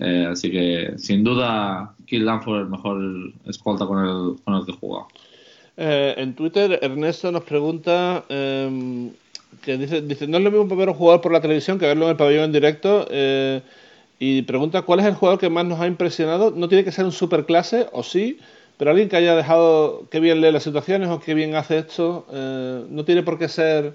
Eh, 0.00 0.28
así 0.30 0.50
que 0.50 0.92
sin 0.96 1.24
duda 1.24 1.94
Keith 2.06 2.22
Lanford 2.22 2.60
el 2.60 2.68
mejor 2.68 3.32
escolta 3.46 3.84
con 3.86 3.98
el, 3.98 4.36
con 4.44 4.54
el 4.54 4.64
que 4.64 4.72
jugado. 4.72 5.08
Eh, 5.76 6.14
en 6.16 6.34
Twitter, 6.34 6.78
Ernesto 6.82 7.32
nos 7.32 7.44
pregunta 7.44 8.24
eh, 8.28 9.10
que 9.62 9.76
dice, 9.76 10.02
dice, 10.02 10.26
no 10.26 10.38
es 10.38 10.44
lo 10.44 10.50
mismo 10.50 10.76
ver 10.76 10.88
a 10.88 10.92
un 10.92 10.98
jugador 10.98 11.20
por 11.20 11.32
la 11.32 11.40
televisión 11.40 11.78
que 11.78 11.86
verlo 11.86 12.04
en 12.04 12.10
el 12.10 12.16
pabellón 12.16 12.44
en 12.44 12.52
directo. 12.52 13.06
eh, 13.10 13.60
y 14.20 14.42
pregunta 14.42 14.82
cuál 14.82 15.00
es 15.00 15.06
el 15.06 15.14
jugador 15.14 15.38
que 15.38 15.48
más 15.48 15.64
nos 15.64 15.80
ha 15.80 15.86
impresionado. 15.86 16.50
No 16.50 16.68
tiene 16.68 16.84
que 16.84 16.92
ser 16.92 17.04
un 17.04 17.12
superclase, 17.12 17.86
o 17.92 18.02
sí, 18.02 18.38
pero 18.78 18.90
alguien 18.92 19.08
que 19.08 19.16
haya 19.16 19.34
dejado 19.36 20.08
que 20.10 20.20
bien 20.20 20.40
lee 20.40 20.52
las 20.52 20.62
situaciones 20.62 21.08
o 21.10 21.20
que 21.20 21.34
bien 21.34 21.54
hace 21.56 21.78
esto. 21.78 22.26
eh, 22.32 22.86
no 22.88 23.04
tiene 23.04 23.22
por 23.22 23.38
qué 23.38 23.48
ser 23.48 23.94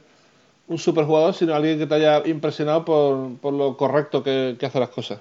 un 0.68 0.78
superjugador, 0.78 1.34
sino 1.34 1.56
alguien 1.56 1.80
que 1.80 1.88
te 1.88 1.96
haya 1.96 2.26
impresionado 2.28 2.86
por, 2.86 3.38
por 3.38 3.54
lo 3.54 3.76
correcto 3.76 4.24
que, 4.24 4.56
que 4.60 4.66
hace 4.66 4.80
las 4.80 4.90
cosas. 4.90 5.20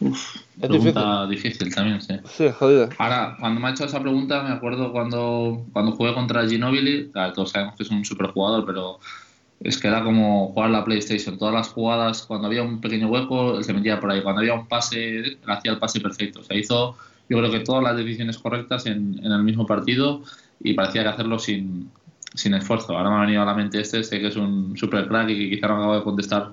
Es 0.00 0.68
Pregunta 0.68 1.26
difícil. 1.26 1.74
también, 1.74 2.00
sí. 2.00 2.14
Sí, 2.24 2.48
jodida. 2.50 2.88
Ahora, 2.98 3.36
cuando 3.40 3.60
me 3.60 3.68
ha 3.68 3.70
hecho 3.70 3.84
esa 3.84 4.00
pregunta, 4.00 4.42
me 4.42 4.50
acuerdo 4.50 4.92
cuando, 4.92 5.64
cuando 5.72 5.92
jugué 5.92 6.14
contra 6.14 6.46
Ginobili, 6.46 7.10
claro, 7.10 7.32
todos 7.32 7.50
sabemos 7.50 7.76
que 7.76 7.82
es 7.82 7.90
un 7.90 8.04
superjugador, 8.04 8.64
pero 8.66 8.98
es 9.60 9.78
que 9.78 9.88
era 9.88 10.02
como 10.04 10.48
jugar 10.52 10.70
la 10.70 10.84
PlayStation. 10.84 11.38
Todas 11.38 11.54
las 11.54 11.68
jugadas, 11.68 12.22
cuando 12.22 12.46
había 12.46 12.62
un 12.62 12.80
pequeño 12.80 13.08
hueco, 13.08 13.56
él 13.56 13.64
se 13.64 13.72
metía 13.72 13.98
por 14.00 14.10
ahí. 14.10 14.22
Cuando 14.22 14.40
había 14.40 14.54
un 14.54 14.66
pase, 14.66 15.18
él 15.18 15.38
hacía 15.46 15.72
el 15.72 15.78
pase 15.78 16.00
perfecto. 16.00 16.40
O 16.40 16.44
sea, 16.44 16.56
hizo, 16.56 16.96
yo 17.28 17.38
creo 17.38 17.50
que 17.50 17.60
todas 17.60 17.82
las 17.82 17.96
decisiones 17.96 18.38
correctas 18.38 18.86
en, 18.86 19.18
en 19.22 19.32
el 19.32 19.42
mismo 19.42 19.66
partido 19.66 20.22
y 20.60 20.74
parecía 20.74 21.02
que 21.02 21.08
hacerlo 21.08 21.38
sin, 21.38 21.90
sin 22.34 22.54
esfuerzo. 22.54 22.96
Ahora 22.96 23.10
me 23.10 23.16
ha 23.16 23.20
venido 23.20 23.42
a 23.42 23.46
la 23.46 23.54
mente 23.54 23.80
este, 23.80 24.02
sé 24.04 24.20
que 24.20 24.28
es 24.28 24.36
un 24.36 24.76
super 24.76 25.06
crack 25.08 25.30
y 25.30 25.36
que 25.36 25.56
quizá 25.56 25.68
no 25.68 25.76
acabo 25.76 25.96
de 25.96 26.02
contestar 26.02 26.52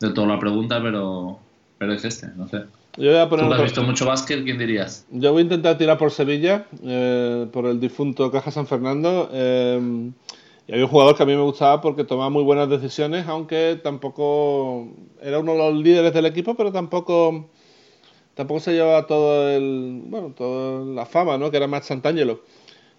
del 0.00 0.14
todo 0.14 0.26
la 0.26 0.38
pregunta, 0.38 0.80
pero, 0.82 1.38
pero 1.78 1.92
es 1.92 2.04
este, 2.04 2.28
no 2.36 2.48
sé. 2.48 2.62
Yo 2.98 3.10
voy 3.10 3.18
a 3.18 3.24
Tú 3.24 3.30
poner 3.30 3.48
que 3.48 3.54
has 3.54 3.62
visto 3.62 3.82
mucho 3.82 4.04
básquet, 4.04 4.44
¿quién 4.44 4.58
dirías? 4.58 5.06
Yo 5.10 5.32
voy 5.32 5.40
a 5.40 5.44
intentar 5.44 5.78
tirar 5.78 5.96
por 5.96 6.10
Sevilla, 6.10 6.66
eh, 6.82 7.46
por 7.52 7.66
el 7.66 7.80
difunto 7.80 8.30
Caja 8.30 8.50
San 8.50 8.66
Fernando. 8.66 9.30
eh, 9.32 10.10
y 10.68 10.72
había 10.72 10.84
un 10.84 10.90
jugador 10.90 11.16
que 11.16 11.22
a 11.24 11.26
mí 11.26 11.34
me 11.34 11.42
gustaba 11.42 11.80
porque 11.80 12.04
tomaba 12.04 12.30
muy 12.30 12.44
buenas 12.44 12.68
decisiones, 12.68 13.26
aunque 13.26 13.80
tampoco 13.82 14.88
era 15.20 15.40
uno 15.40 15.52
de 15.52 15.58
los 15.58 15.74
líderes 15.82 16.14
del 16.14 16.26
equipo, 16.26 16.54
pero 16.54 16.70
tampoco 16.70 17.50
tampoco 18.34 18.60
se 18.60 18.72
llevaba 18.72 19.06
todo 19.06 19.48
el 19.50 20.02
bueno 20.06 20.32
toda 20.36 20.84
la 20.84 21.06
fama, 21.06 21.38
¿no? 21.38 21.50
Que 21.50 21.56
era 21.58 21.66
más 21.66 21.86
Santangelo. 21.86 22.40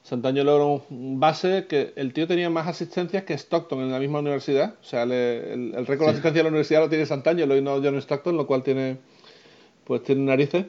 Santangelo 0.04 0.56
era 0.56 0.65
un- 0.65 1.19
base 1.19 1.65
que 1.67 1.93
el 1.96 2.12
tío 2.13 2.28
tenía 2.28 2.50
más 2.50 2.67
asistencias 2.67 3.24
que 3.24 3.34
Stockton 3.38 3.80
en 3.82 3.91
la 3.91 4.00
misma 4.00 4.19
universidad. 4.19 4.76
O 4.82 4.84
sea, 4.84 5.06
le- 5.06 5.54
el, 5.54 5.74
el 5.76 5.86
récord 5.88 6.08
de 6.08 6.12
asistencia 6.12 6.39
de 6.39 6.43
la 6.43 6.50
universidad 6.50 6.82
lo 6.82 6.89
tiene 6.89 7.06
Santangelo 7.06 7.56
y 7.58 7.62
no 7.62 7.76
John 7.82 7.96
Stockton, 7.98 8.36
lo 8.38 8.46
cual 8.48 8.63
tiene 8.63 8.98
pues 9.86 10.04
tiene 10.04 10.22
narices. 10.24 10.65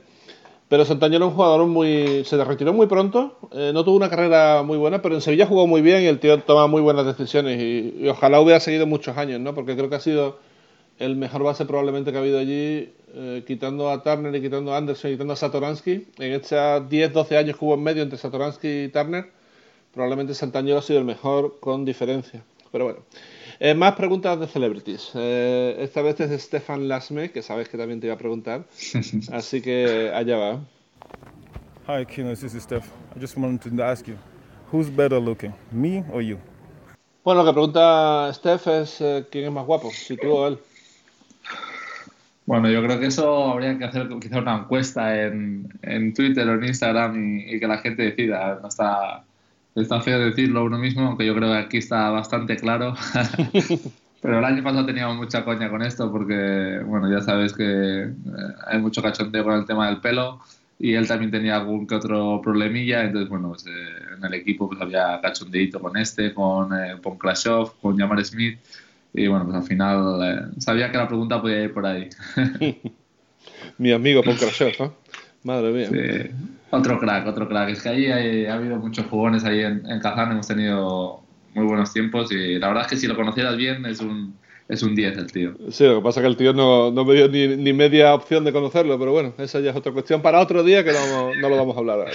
Pero 0.69 0.85
Santangelo 0.85 1.27
es 1.27 1.31
un 1.31 1.37
jugador 1.37 1.67
muy. 1.67 2.25
Se 2.25 2.43
retiró 2.43 2.73
muy 2.73 2.87
pronto, 2.87 3.39
eh, 3.53 3.71
no 3.75 3.85
tuvo 3.85 3.97
una 3.97 4.09
carrera 4.09 4.63
muy 4.63 4.79
buena, 4.79 5.03
pero 5.03 5.15
en 5.15 5.21
Sevilla 5.21 5.47
jugó 5.47 5.67
muy 5.67 5.83
bien 5.83 6.03
y 6.03 6.07
el 6.07 6.19
tío 6.21 6.41
toma 6.43 6.67
muy 6.69 6.81
buenas 6.81 7.05
decisiones. 7.07 7.61
Y, 7.61 7.95
y 8.05 8.09
ojalá 8.09 8.41
hubiera 8.41 8.61
seguido 8.61 8.87
muchos 8.87 9.17
años, 9.19 9.41
¿no? 9.41 9.55
Porque 9.55 9.77
creo 9.77 9.91
que 9.91 9.97
ha 9.97 10.01
sido 10.01 10.39
el 10.99 11.17
mejor 11.17 11.43
base 11.43 11.65
probablemente 11.65 12.11
que 12.11 12.19
ha 12.19 12.21
habido 12.21 12.39
allí, 12.39 12.93
eh, 13.15 13.45
quitando 13.47 13.91
a 13.91 14.03
Turner 14.03 14.35
y 14.35 14.41
quitando 14.41 14.73
a 14.73 14.79
Anderson 14.79 15.11
y 15.11 15.15
quitando 15.15 15.33
a 15.33 15.37
Satoransky. 15.37 16.07
En 16.19 16.33
estos 16.33 16.53
10-12 16.89 17.37
años 17.37 17.59
que 17.59 17.65
hubo 17.65 17.75
en 17.75 17.83
medio 17.83 18.03
entre 18.03 18.19
Satoransky 18.19 18.85
y 18.85 18.89
Turner, 18.89 19.31
probablemente 19.93 20.35
Santangelo 20.35 20.79
ha 20.79 20.83
sido 20.83 20.99
el 20.99 21.05
mejor 21.05 21.59
con 21.61 21.85
diferencia. 21.85 22.43
Pero 22.73 22.85
bueno. 22.87 23.01
Eh, 23.61 23.75
más 23.75 23.95
preguntas 23.95 24.39
de 24.41 24.49
celebrities. 24.49 25.13
Eh, 25.15 25.77
esta 25.79 26.03
vez 26.03 26.19
es 26.21 26.31
de 26.31 26.39
Stefan 26.39 26.89
Lasme, 26.89 27.31
que 27.31 27.41
sabes 27.43 27.69
que 27.69 27.79
también 27.79 28.01
te 28.01 28.09
iba 28.09 28.15
a 28.15 28.19
preguntar. 28.19 28.65
Así 29.33 29.63
que 29.63 30.11
allá 30.13 30.37
va. 30.37 30.61
Hi, 31.87 32.05
Kino. 32.07 32.31
This 32.31 32.55
is 32.55 32.63
Steph. 32.63 32.87
I 33.15 33.21
just 33.21 33.37
wanted 33.37 33.77
to 33.77 33.83
ask 33.83 34.09
you, 34.09 34.17
who's 34.73 34.89
better 34.89 35.21
looking, 35.21 35.55
me 35.71 36.03
or 36.13 36.23
you? 36.23 36.39
Bueno, 37.23 37.43
lo 37.43 37.47
que 37.47 37.53
pregunta 37.53 38.33
Steph 38.35 38.67
es 38.67 39.01
eh, 39.01 39.27
quién 39.31 39.45
es 39.45 39.53
más 39.53 39.65
guapo, 39.65 39.91
si 39.91 40.17
tú 40.17 40.33
o 40.33 40.49
él. 40.49 40.59
Bueno, 42.47 42.69
yo 42.69 42.83
creo 42.83 43.01
que 43.01 43.07
eso 43.07 43.53
habría 43.53 43.79
que 43.79 43.85
hacer 43.85 44.09
quizá 44.21 44.39
una 44.39 44.59
encuesta 44.59 45.25
en, 45.25 45.69
en 45.83 46.13
Twitter 46.13 46.47
o 46.49 46.55
en 46.55 46.65
Instagram 46.65 47.17
y, 47.17 47.55
y 47.55 47.61
que 47.61 47.67
la 47.67 47.79
gente 47.79 48.03
decida. 48.03 48.59
No 48.61 48.69
está, 48.69 49.25
está 49.75 50.01
feo 50.01 50.19
decirlo 50.19 50.65
uno 50.65 50.79
mismo, 50.79 51.07
aunque 51.07 51.27
yo 51.27 51.35
creo 51.35 51.53
que 51.53 51.59
aquí 51.59 51.77
está 51.79 52.11
bastante 52.11 52.57
claro. 52.57 52.95
Pero 54.25 54.39
el 54.39 54.45
año 54.47 54.63
pasado 54.63 54.87
teníamos 54.87 55.19
mucha 55.19 55.45
coña 55.45 55.69
con 55.69 55.83
esto 55.83 56.11
porque, 56.11 56.81
bueno, 56.87 57.11
ya 57.11 57.21
sabes 57.21 57.53
que 57.53 58.05
eh, 58.05 58.15
hay 58.67 58.79
mucho 58.79 59.03
cachondeo 59.03 59.45
con 59.45 59.53
el 59.53 59.67
tema 59.67 59.87
del 59.87 60.01
pelo 60.01 60.41
y 60.79 60.95
él 60.95 61.07
también 61.07 61.31
tenía 61.31 61.57
algún 61.57 61.87
que 61.87 61.95
otro 61.95 62.41
problemilla. 62.43 63.05
Entonces, 63.05 63.29
bueno, 63.29 63.51
pues, 63.51 63.67
eh, 63.67 63.71
en 64.17 64.25
el 64.25 64.33
equipo 64.33 64.67
pues 64.67 64.81
había 64.81 65.21
cachondeito 65.21 65.79
con 65.79 65.97
este, 65.99 66.33
con 66.33 66.73
eh, 66.73 66.97
Ponklashov, 67.03 67.79
con 67.83 67.99
Jamar 67.99 68.25
Smith. 68.25 68.59
Y 69.15 69.29
bueno, 69.29 69.45
pues 69.45 69.57
al 69.57 69.63
final 69.63 70.19
eh, 70.23 70.61
sabía 70.61 70.91
que 70.91 70.99
la 70.99 71.07
pregunta 71.09 71.41
podía 71.41 71.63
ir 71.63 71.73
por 71.73 71.87
ahí. 71.87 72.09
Mi 73.79 73.93
amigo 73.93 74.23
Ponkrashev, 74.23 74.75
¿eh? 74.81 74.91
Madre 75.45 75.71
mía. 75.73 75.89
Sí. 75.91 76.31
Otro 76.71 76.99
crack, 76.99 77.27
otro 77.27 77.49
crack. 77.49 77.69
Es 77.71 77.83
que 77.83 77.89
ahí 77.89 78.07
hay- 78.07 78.47
ha 78.47 78.55
habido 78.55 78.77
muchos 78.77 79.07
jugones 79.07 79.45
ahí 79.45 79.61
en, 79.61 79.89
en 79.89 80.01
Kazán, 80.01 80.33
hemos 80.33 80.49
tenido 80.49 81.21
muy 81.55 81.67
buenos 81.67 81.93
tiempos 81.93 82.33
y 82.33 82.59
la 82.59 82.69
verdad 82.69 82.85
es 82.85 82.91
que 82.91 82.97
si 82.97 83.07
lo 83.07 83.15
conocieras 83.15 83.57
bien 83.57 83.85
es 83.87 84.01
un 84.01 84.35
es 84.67 84.83
un 84.83 84.95
10 84.95 85.19
el 85.19 85.31
tío. 85.31 85.55
Sí, 85.71 85.85
lo 85.85 85.97
que 85.99 86.03
pasa 86.03 86.21
es 86.21 86.25
que 86.25 86.29
el 86.31 86.37
tío 86.39 86.55
no, 86.55 86.91
no 86.91 87.05
me 87.05 87.15
dio 87.15 87.29
ni, 87.29 87.49
ni 87.49 87.73
media 87.75 88.15
opción 88.15 88.45
de 88.45 88.53
conocerlo, 88.53 88.99
pero 88.99 89.13
bueno, 89.13 89.35
esa 89.37 89.61
ya 89.61 89.71
es 89.71 89.77
otra 89.77 89.93
cuestión 89.93 90.23
para 90.23 90.41
otro 90.41 90.63
día 90.65 90.83
que 90.83 90.91
no, 90.93 91.35
no 91.35 91.49
lo 91.51 91.57
vamos 91.59 91.77
a 91.77 91.81
hablar 91.81 91.99
ahora. 91.99 92.11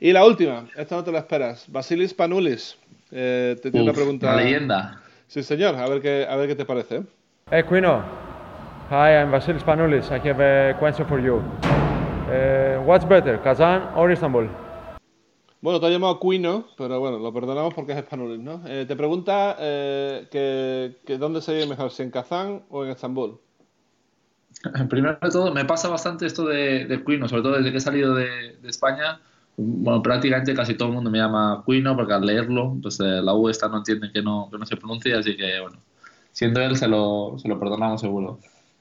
Y 0.00 0.12
la 0.12 0.26
última, 0.26 0.66
esta 0.76 0.96
no 0.96 1.04
te 1.04 1.12
la 1.12 1.20
esperas. 1.20 1.66
Basilis 1.68 2.12
Panulis. 2.12 2.76
Eh, 3.12 3.56
te 3.62 3.70
tiene 3.70 3.84
una 3.84 3.92
pregunta. 3.94 4.26
Una 4.34 4.42
leyenda. 4.42 5.00
Sí, 5.26 5.42
señor, 5.42 5.74
a 5.76 5.88
ver 5.88 6.00
qué, 6.00 6.26
a 6.28 6.36
ver 6.36 6.48
qué 6.48 6.54
te 6.54 6.64
parece. 6.64 6.96
¿eh? 6.96 7.02
Hey 7.50 7.62
Quino, 7.68 8.02
hi, 8.90 9.14
I'm 9.18 9.30
Vasilis 9.30 9.62
Panoulis. 9.62 10.10
I 10.10 10.18
have 10.28 10.40
a 10.40 10.78
question 10.78 11.06
for 11.06 11.20
you. 11.20 11.42
Uh, 12.26 12.82
what's 12.84 13.04
better, 13.04 13.38
Kazan 13.42 13.82
or 13.96 14.10
Istanbul? 14.10 14.48
Bueno, 15.60 15.80
te 15.80 15.86
ha 15.86 15.90
llamado 15.90 16.20
Quino, 16.20 16.66
pero 16.76 17.00
bueno, 17.00 17.18
lo 17.18 17.32
perdonamos 17.32 17.72
porque 17.72 17.92
es 17.92 17.98
Spanulis, 18.00 18.38
¿no? 18.38 18.62
Eh, 18.66 18.84
te 18.86 18.96
pregunta 18.96 19.56
eh, 19.58 20.28
que, 20.30 20.98
que 21.06 21.16
dónde 21.16 21.40
se 21.40 21.54
vive 21.54 21.66
mejor, 21.66 21.90
si 21.90 22.02
en 22.02 22.10
Kazán 22.10 22.64
o 22.68 22.84
en 22.84 22.90
Estambul. 22.90 23.40
Primero 24.90 25.18
de 25.20 25.30
todo, 25.30 25.52
me 25.52 25.64
pasa 25.64 25.88
bastante 25.88 26.26
esto 26.26 26.44
de, 26.44 26.84
de 26.84 27.04
Quino, 27.04 27.28
sobre 27.28 27.42
todo 27.42 27.56
desde 27.56 27.70
que 27.72 27.78
he 27.78 27.80
salido 27.80 28.14
de, 28.14 28.56
de 28.60 28.68
España. 28.68 29.20
Bueno, 29.56 30.02
prácticamente 30.02 30.54
casi 30.54 30.74
todo 30.74 30.88
el 30.88 30.94
mundo 30.94 31.10
me 31.10 31.18
llama 31.18 31.62
Quino 31.66 31.96
porque 31.96 32.12
al 32.12 32.26
leerlo, 32.26 32.76
pues 32.82 32.98
eh, 33.00 33.22
la 33.22 33.34
U 33.34 33.48
esta 33.48 33.68
no 33.68 33.78
entiende 33.78 34.10
que 34.12 34.20
no, 34.22 34.48
que 34.50 34.58
no 34.58 34.66
se 34.66 34.76
pronuncia, 34.76 35.18
así 35.18 35.36
que 35.36 35.60
bueno, 35.60 35.78
siendo 36.32 36.60
él 36.60 36.76
se 36.76 36.88
lo, 36.88 37.36
se 37.38 37.48
lo 37.48 37.58
perdonamos 37.58 38.00
seguro. 38.00 38.40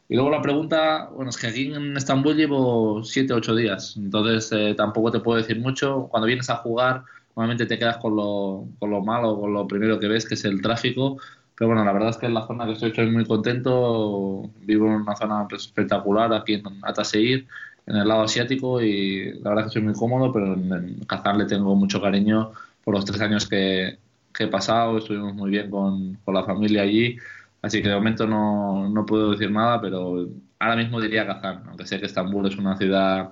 Y 0.10 0.16
luego 0.16 0.32
la 0.32 0.42
pregunta, 0.42 1.10
bueno, 1.16 1.30
es 1.30 1.38
que 1.38 1.48
aquí 1.48 1.74
en 1.74 1.96
Estambul 1.96 2.36
llevo 2.36 3.04
7 3.04 3.34
8 3.34 3.56
días, 3.56 3.96
entonces 3.98 4.52
eh, 4.52 4.74
tampoco 4.76 5.12
te 5.12 5.20
puedo 5.20 5.38
decir 5.38 5.60
mucho. 5.60 6.08
Cuando 6.10 6.28
vienes 6.28 6.50
a 6.50 6.58
jugar, 6.58 7.04
normalmente 7.36 7.66
te 7.66 7.80
quedas 7.80 7.98
con 7.98 8.16
lo, 8.16 8.68
con 8.80 8.92
lo 8.92 9.02
malo, 9.02 9.40
con 9.40 9.54
lo 9.54 9.68
primero 9.68 10.00
que 10.00 10.08
ves, 10.08 10.28
que 10.28 10.36
es 10.36 10.46
el 10.46 10.62
tráfico. 10.62 11.18
pero 11.56 11.70
bueno, 11.70 11.86
la 11.86 11.94
verdad 11.94 12.10
es 12.10 12.18
que 12.18 12.26
en 12.26 12.34
la 12.34 12.46
zona 12.48 12.66
que 12.66 12.74
estoy, 12.74 12.90
estoy 12.90 13.12
muy 13.12 13.26
contento. 13.26 14.50
Vivo 14.62 14.88
en 14.88 15.02
una 15.02 15.16
zona 15.16 15.48
pues, 15.48 15.64
espectacular 15.66 16.34
aquí 16.34 16.56
en 16.56 16.64
Ataseir, 16.84 17.48
en 17.86 17.96
el 17.96 18.08
lado 18.08 18.24
asiático, 18.24 18.82
y 18.82 19.34
la 19.42 19.50
verdad 19.50 19.64
que 19.64 19.68
estoy 19.68 19.82
muy 19.82 19.94
cómodo, 19.94 20.32
pero 20.32 20.54
en, 20.54 21.00
Kazán 21.08 21.38
le 21.38 21.46
tengo 21.46 21.76
mucho 21.76 22.02
cariño 22.02 22.52
por 22.84 22.94
los 22.94 23.06
tres 23.06 23.22
años 23.22 23.48
que, 23.48 23.98
que 24.34 24.46
he 24.46 24.48
pasado. 24.48 24.98
Estuvimos 24.98 25.34
muy 25.34 25.52
bien 25.52 25.70
con, 25.70 26.16
con, 26.24 26.34
la 26.34 26.44
familia 26.44 26.84
allí. 26.84 27.18
Así 27.62 27.82
que 27.82 27.90
de 27.90 27.96
momento 27.96 28.28
no, 28.28 28.90
no 28.90 29.06
puedo 29.06 29.32
decir 29.32 29.52
nada, 29.52 29.80
pero 29.82 30.28
ahora 30.60 30.76
mismo 30.76 31.00
diría 31.00 31.26
Kazán, 31.26 31.64
aunque 31.68 31.86
sé 31.86 32.00
que 32.00 32.06
Estambul 32.08 32.48
es 32.48 32.58
una 32.58 32.78
ciudad 32.78 33.32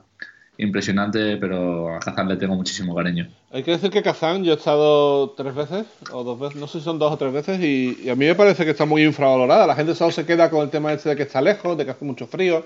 impresionante, 0.57 1.37
pero 1.37 1.95
a 1.95 1.99
Kazán 1.99 2.27
le 2.27 2.37
tengo 2.37 2.55
muchísimo 2.55 2.95
cariño. 2.95 3.27
Hay 3.51 3.63
que 3.63 3.71
decir 3.71 3.89
que 3.89 4.03
Kazán 4.03 4.43
yo 4.43 4.53
he 4.53 4.55
estado 4.55 5.31
tres 5.31 5.55
veces, 5.55 5.85
o 6.11 6.23
dos 6.23 6.39
veces, 6.39 6.55
no 6.57 6.67
sé 6.67 6.79
si 6.79 6.85
son 6.85 6.99
dos 6.99 7.11
o 7.11 7.17
tres 7.17 7.33
veces, 7.33 7.59
y, 7.59 8.09
a 8.09 8.15
mí 8.15 8.25
me 8.25 8.35
parece 8.35 8.63
que 8.63 8.71
está 8.71 8.85
muy 8.85 9.03
infravalorada. 9.03 9.65
La 9.65 9.75
gente 9.75 9.95
solo 9.95 10.11
se 10.11 10.25
queda 10.25 10.49
con 10.49 10.61
el 10.61 10.69
tema 10.69 10.93
este 10.93 11.09
de 11.09 11.15
que 11.15 11.23
está 11.23 11.41
lejos, 11.41 11.77
de 11.77 11.85
que 11.85 11.91
hace 11.91 12.05
mucho 12.05 12.27
frío, 12.27 12.63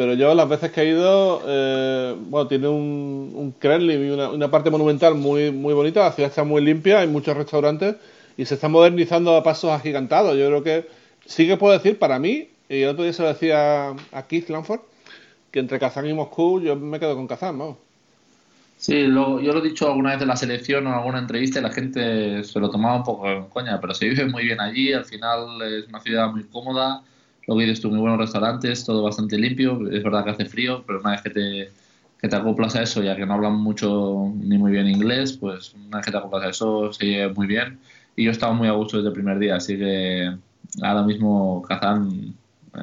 pero 0.00 0.14
yo 0.14 0.34
las 0.34 0.48
veces 0.48 0.72
que 0.72 0.80
he 0.80 0.88
ido, 0.88 1.42
eh, 1.46 2.16
bueno, 2.18 2.48
tiene 2.48 2.68
un, 2.68 3.32
un 3.34 3.52
Kremlin 3.52 4.02
y 4.02 4.08
una, 4.08 4.30
una, 4.30 4.50
parte 4.50 4.70
monumental 4.70 5.14
muy, 5.14 5.50
muy 5.50 5.74
bonita, 5.74 6.04
la 6.04 6.12
ciudad 6.12 6.30
está 6.30 6.42
muy 6.42 6.64
limpia, 6.64 7.00
hay 7.00 7.06
muchos 7.06 7.36
restaurantes 7.36 7.96
y 8.38 8.46
se 8.46 8.54
está 8.54 8.68
modernizando 8.68 9.36
a 9.36 9.42
pasos 9.42 9.70
agigantados. 9.72 10.38
Yo 10.38 10.46
creo 10.46 10.62
que 10.62 10.88
sí 11.26 11.46
que 11.46 11.58
puedo 11.58 11.74
decir, 11.74 11.98
para 11.98 12.18
mí, 12.18 12.48
y 12.70 12.80
el 12.80 12.88
otro 12.88 13.04
día 13.04 13.12
se 13.12 13.20
lo 13.20 13.28
decía 13.28 13.90
a 13.90 14.26
Keith 14.26 14.48
Lanford, 14.48 14.80
que 15.50 15.58
entre 15.58 15.78
Kazán 15.78 16.08
y 16.08 16.14
Moscú 16.14 16.62
yo 16.62 16.76
me 16.76 16.98
quedo 16.98 17.14
con 17.14 17.26
Kazán, 17.26 17.58
¿no? 17.58 17.76
Sí, 18.78 19.02
lo, 19.02 19.38
yo 19.38 19.52
lo 19.52 19.58
he 19.58 19.68
dicho 19.68 19.86
alguna 19.86 20.12
vez 20.12 20.22
en 20.22 20.28
la 20.28 20.36
selección 20.36 20.86
o 20.86 20.88
en 20.88 20.96
alguna 20.96 21.18
entrevista 21.18 21.58
y 21.58 21.62
la 21.62 21.72
gente 21.72 22.42
se 22.42 22.58
lo 22.58 22.70
tomaba 22.70 22.96
un 22.96 23.04
poco 23.04 23.30
en 23.30 23.44
coña, 23.50 23.78
pero 23.78 23.92
se 23.92 24.08
vive 24.08 24.24
muy 24.24 24.44
bien 24.44 24.62
allí, 24.62 24.94
al 24.94 25.04
final 25.04 25.60
es 25.60 25.88
una 25.88 26.00
ciudad 26.00 26.32
muy 26.32 26.44
cómoda, 26.44 27.02
lo 27.50 27.56
que 27.56 27.64
dices 27.64 27.80
tú, 27.80 27.90
muy 27.90 27.98
buenos 27.98 28.18
restaurantes, 28.18 28.84
todo 28.84 29.02
bastante 29.02 29.36
limpio, 29.36 29.80
es 29.90 30.04
verdad 30.04 30.22
que 30.22 30.30
hace 30.30 30.44
frío, 30.44 30.84
pero 30.86 31.00
una 31.00 31.10
vez 31.10 31.22
que 31.22 31.30
te, 31.30 31.70
que 32.20 32.28
te 32.28 32.36
acoplas 32.36 32.76
a 32.76 32.82
eso, 32.82 33.02
ya 33.02 33.16
que 33.16 33.26
no 33.26 33.34
hablan 33.34 33.54
mucho 33.54 34.32
ni 34.36 34.56
muy 34.56 34.70
bien 34.70 34.86
inglés, 34.86 35.32
pues 35.32 35.74
una 35.74 35.96
vez 35.96 36.06
que 36.06 36.12
te 36.12 36.18
acoplas 36.18 36.44
a 36.44 36.50
eso 36.50 36.92
se 36.92 37.06
lleva 37.06 37.32
muy 37.34 37.48
bien 37.48 37.80
y 38.14 38.24
yo 38.24 38.30
estaba 38.30 38.52
muy 38.52 38.68
a 38.68 38.72
gusto 38.72 38.98
desde 38.98 39.08
el 39.08 39.14
primer 39.14 39.40
día, 39.40 39.56
así 39.56 39.76
que 39.76 40.32
ahora 40.80 41.02
mismo 41.02 41.60
Kazán 41.66 42.36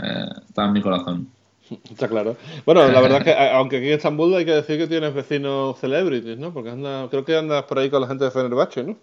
eh, 0.04 0.26
está 0.50 0.66
en 0.66 0.74
mi 0.74 0.82
corazón. 0.82 1.30
Está 1.90 2.10
claro. 2.10 2.36
Bueno, 2.66 2.86
la 2.90 3.00
verdad 3.00 3.20
es 3.20 3.24
que 3.24 3.34
aunque 3.54 3.78
aquí 3.78 3.88
en 3.88 3.94
Estambul 3.94 4.36
hay 4.36 4.44
que 4.44 4.52
decir 4.52 4.78
que 4.78 4.88
tienes 4.88 5.14
vecinos 5.14 5.80
celebrities, 5.80 6.38
¿no? 6.38 6.54
Porque 6.54 6.72
anda, 6.72 7.08
creo 7.10 7.24
que 7.24 7.38
andas 7.38 7.64
por 7.64 7.80
ahí 7.80 7.90
con 7.90 8.02
la 8.02 8.08
gente 8.08 8.26
de 8.26 8.32
Fenerbahce, 8.32 8.84
¿no? 8.84 8.98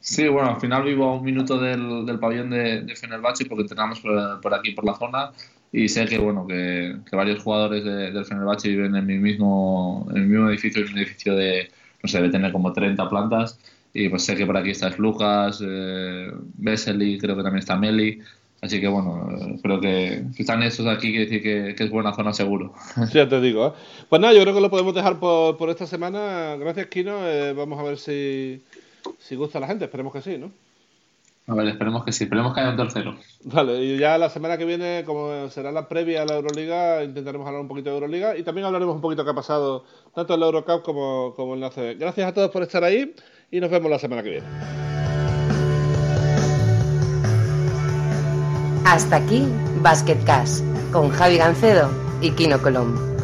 Sí, 0.00 0.28
bueno, 0.28 0.50
al 0.50 0.60
final 0.60 0.84
vivo 0.84 1.04
a 1.06 1.14
un 1.16 1.24
minuto 1.24 1.58
del, 1.58 2.06
del 2.06 2.18
pabellón 2.18 2.50
de, 2.50 2.82
de, 2.82 2.96
Fenerbahce 2.96 3.46
porque 3.46 3.62
entrenamos 3.62 4.00
por, 4.00 4.40
por, 4.40 4.54
aquí, 4.54 4.70
por 4.70 4.84
la 4.84 4.94
zona, 4.94 5.32
y 5.72 5.88
sé 5.88 6.06
que, 6.06 6.18
bueno, 6.18 6.46
que, 6.46 6.96
que 7.08 7.16
varios 7.16 7.42
jugadores 7.42 7.84
de, 7.84 8.12
del 8.12 8.24
Fenerbahce 8.24 8.68
viven 8.68 8.94
en 8.94 9.06
mi 9.06 9.18
mismo, 9.18 10.06
en 10.14 10.22
mi 10.22 10.28
mismo 10.28 10.48
edificio, 10.48 10.82
en 10.82 10.92
un 10.92 10.98
edificio 10.98 11.34
de, 11.34 11.70
no 12.02 12.08
sé, 12.08 12.18
debe 12.18 12.30
tener 12.30 12.52
como 12.52 12.72
30 12.72 13.08
plantas, 13.08 13.58
y 13.92 14.08
pues 14.08 14.24
sé 14.24 14.36
que 14.36 14.46
por 14.46 14.56
aquí 14.56 14.70
está 14.70 14.92
Slujas, 14.92 15.60
eh, 15.66 16.30
creo 16.62 17.36
que 17.36 17.42
también 17.42 17.58
está 17.58 17.76
Meli, 17.76 18.20
Así 18.62 18.80
que 18.80 18.88
bueno, 18.88 19.28
creo 19.62 19.80
que 19.80 20.24
si 20.34 20.42
están 20.42 20.62
estos 20.62 20.86
aquí, 20.86 21.10
quiere 21.10 21.26
decir 21.26 21.42
que, 21.42 21.84
es 21.84 21.90
buena 21.90 22.14
zona 22.14 22.32
seguro. 22.32 22.72
Ya 23.12 23.28
te 23.28 23.40
digo. 23.40 23.66
¿eh? 23.68 23.72
Pues 24.08 24.20
nada, 24.20 24.32
yo 24.32 24.42
creo 24.42 24.54
que 24.54 24.60
lo 24.60 24.70
podemos 24.70 24.94
dejar 24.94 25.18
por, 25.18 25.56
por 25.56 25.68
esta 25.68 25.86
semana. 25.86 26.56
Gracias, 26.56 26.86
Kino. 26.86 27.26
Eh, 27.28 27.52
vamos 27.52 27.78
a 27.78 27.82
ver 27.82 27.98
si, 27.98 28.62
si 29.18 29.36
gusta 29.36 29.58
a 29.58 29.60
la 29.60 29.66
gente. 29.66 29.84
Esperemos 29.84 30.12
que 30.12 30.20
sí, 30.20 30.38
¿no? 30.38 30.50
A 31.48 31.54
ver, 31.54 31.68
esperemos 31.68 32.04
que 32.04 32.12
sí. 32.12 32.24
Esperemos 32.24 32.52
que 32.52 32.60
haya 32.60 32.70
un 32.70 32.76
tercero. 32.76 33.16
Vale, 33.44 33.82
y 33.82 33.98
ya 33.98 34.18
la 34.18 34.28
semana 34.28 34.58
que 34.58 34.64
viene, 34.64 35.04
como 35.06 35.48
será 35.48 35.70
la 35.70 35.88
previa 35.88 36.22
a 36.22 36.26
la 36.26 36.34
Euroliga, 36.34 37.04
intentaremos 37.04 37.46
hablar 37.46 37.62
un 37.62 37.68
poquito 37.68 37.90
de 37.90 37.96
Euroliga 37.96 38.36
y 38.36 38.42
también 38.42 38.66
hablaremos 38.66 38.96
un 38.96 39.00
poquito 39.00 39.24
qué 39.24 39.30
ha 39.30 39.34
pasado 39.34 39.84
tanto 40.14 40.34
en 40.34 40.40
la 40.40 40.46
Eurocup 40.46 40.82
como, 40.82 41.34
como 41.36 41.54
en 41.54 41.60
la 41.60 41.70
CB. 41.70 41.98
Gracias 41.98 42.28
a 42.28 42.34
todos 42.34 42.50
por 42.50 42.62
estar 42.62 42.82
ahí 42.82 43.14
y 43.50 43.60
nos 43.60 43.70
vemos 43.70 43.90
la 43.90 43.98
semana 43.98 44.22
que 44.24 44.30
viene. 44.30 44.46
Hasta 48.84 49.16
aquí 49.16 49.44
Basket 49.82 50.18
Cash 50.24 50.62
con 50.92 51.10
Javi 51.10 51.38
Gancedo 51.38 51.90
y 52.20 52.30
Kino 52.32 52.60
Colombo. 52.60 53.15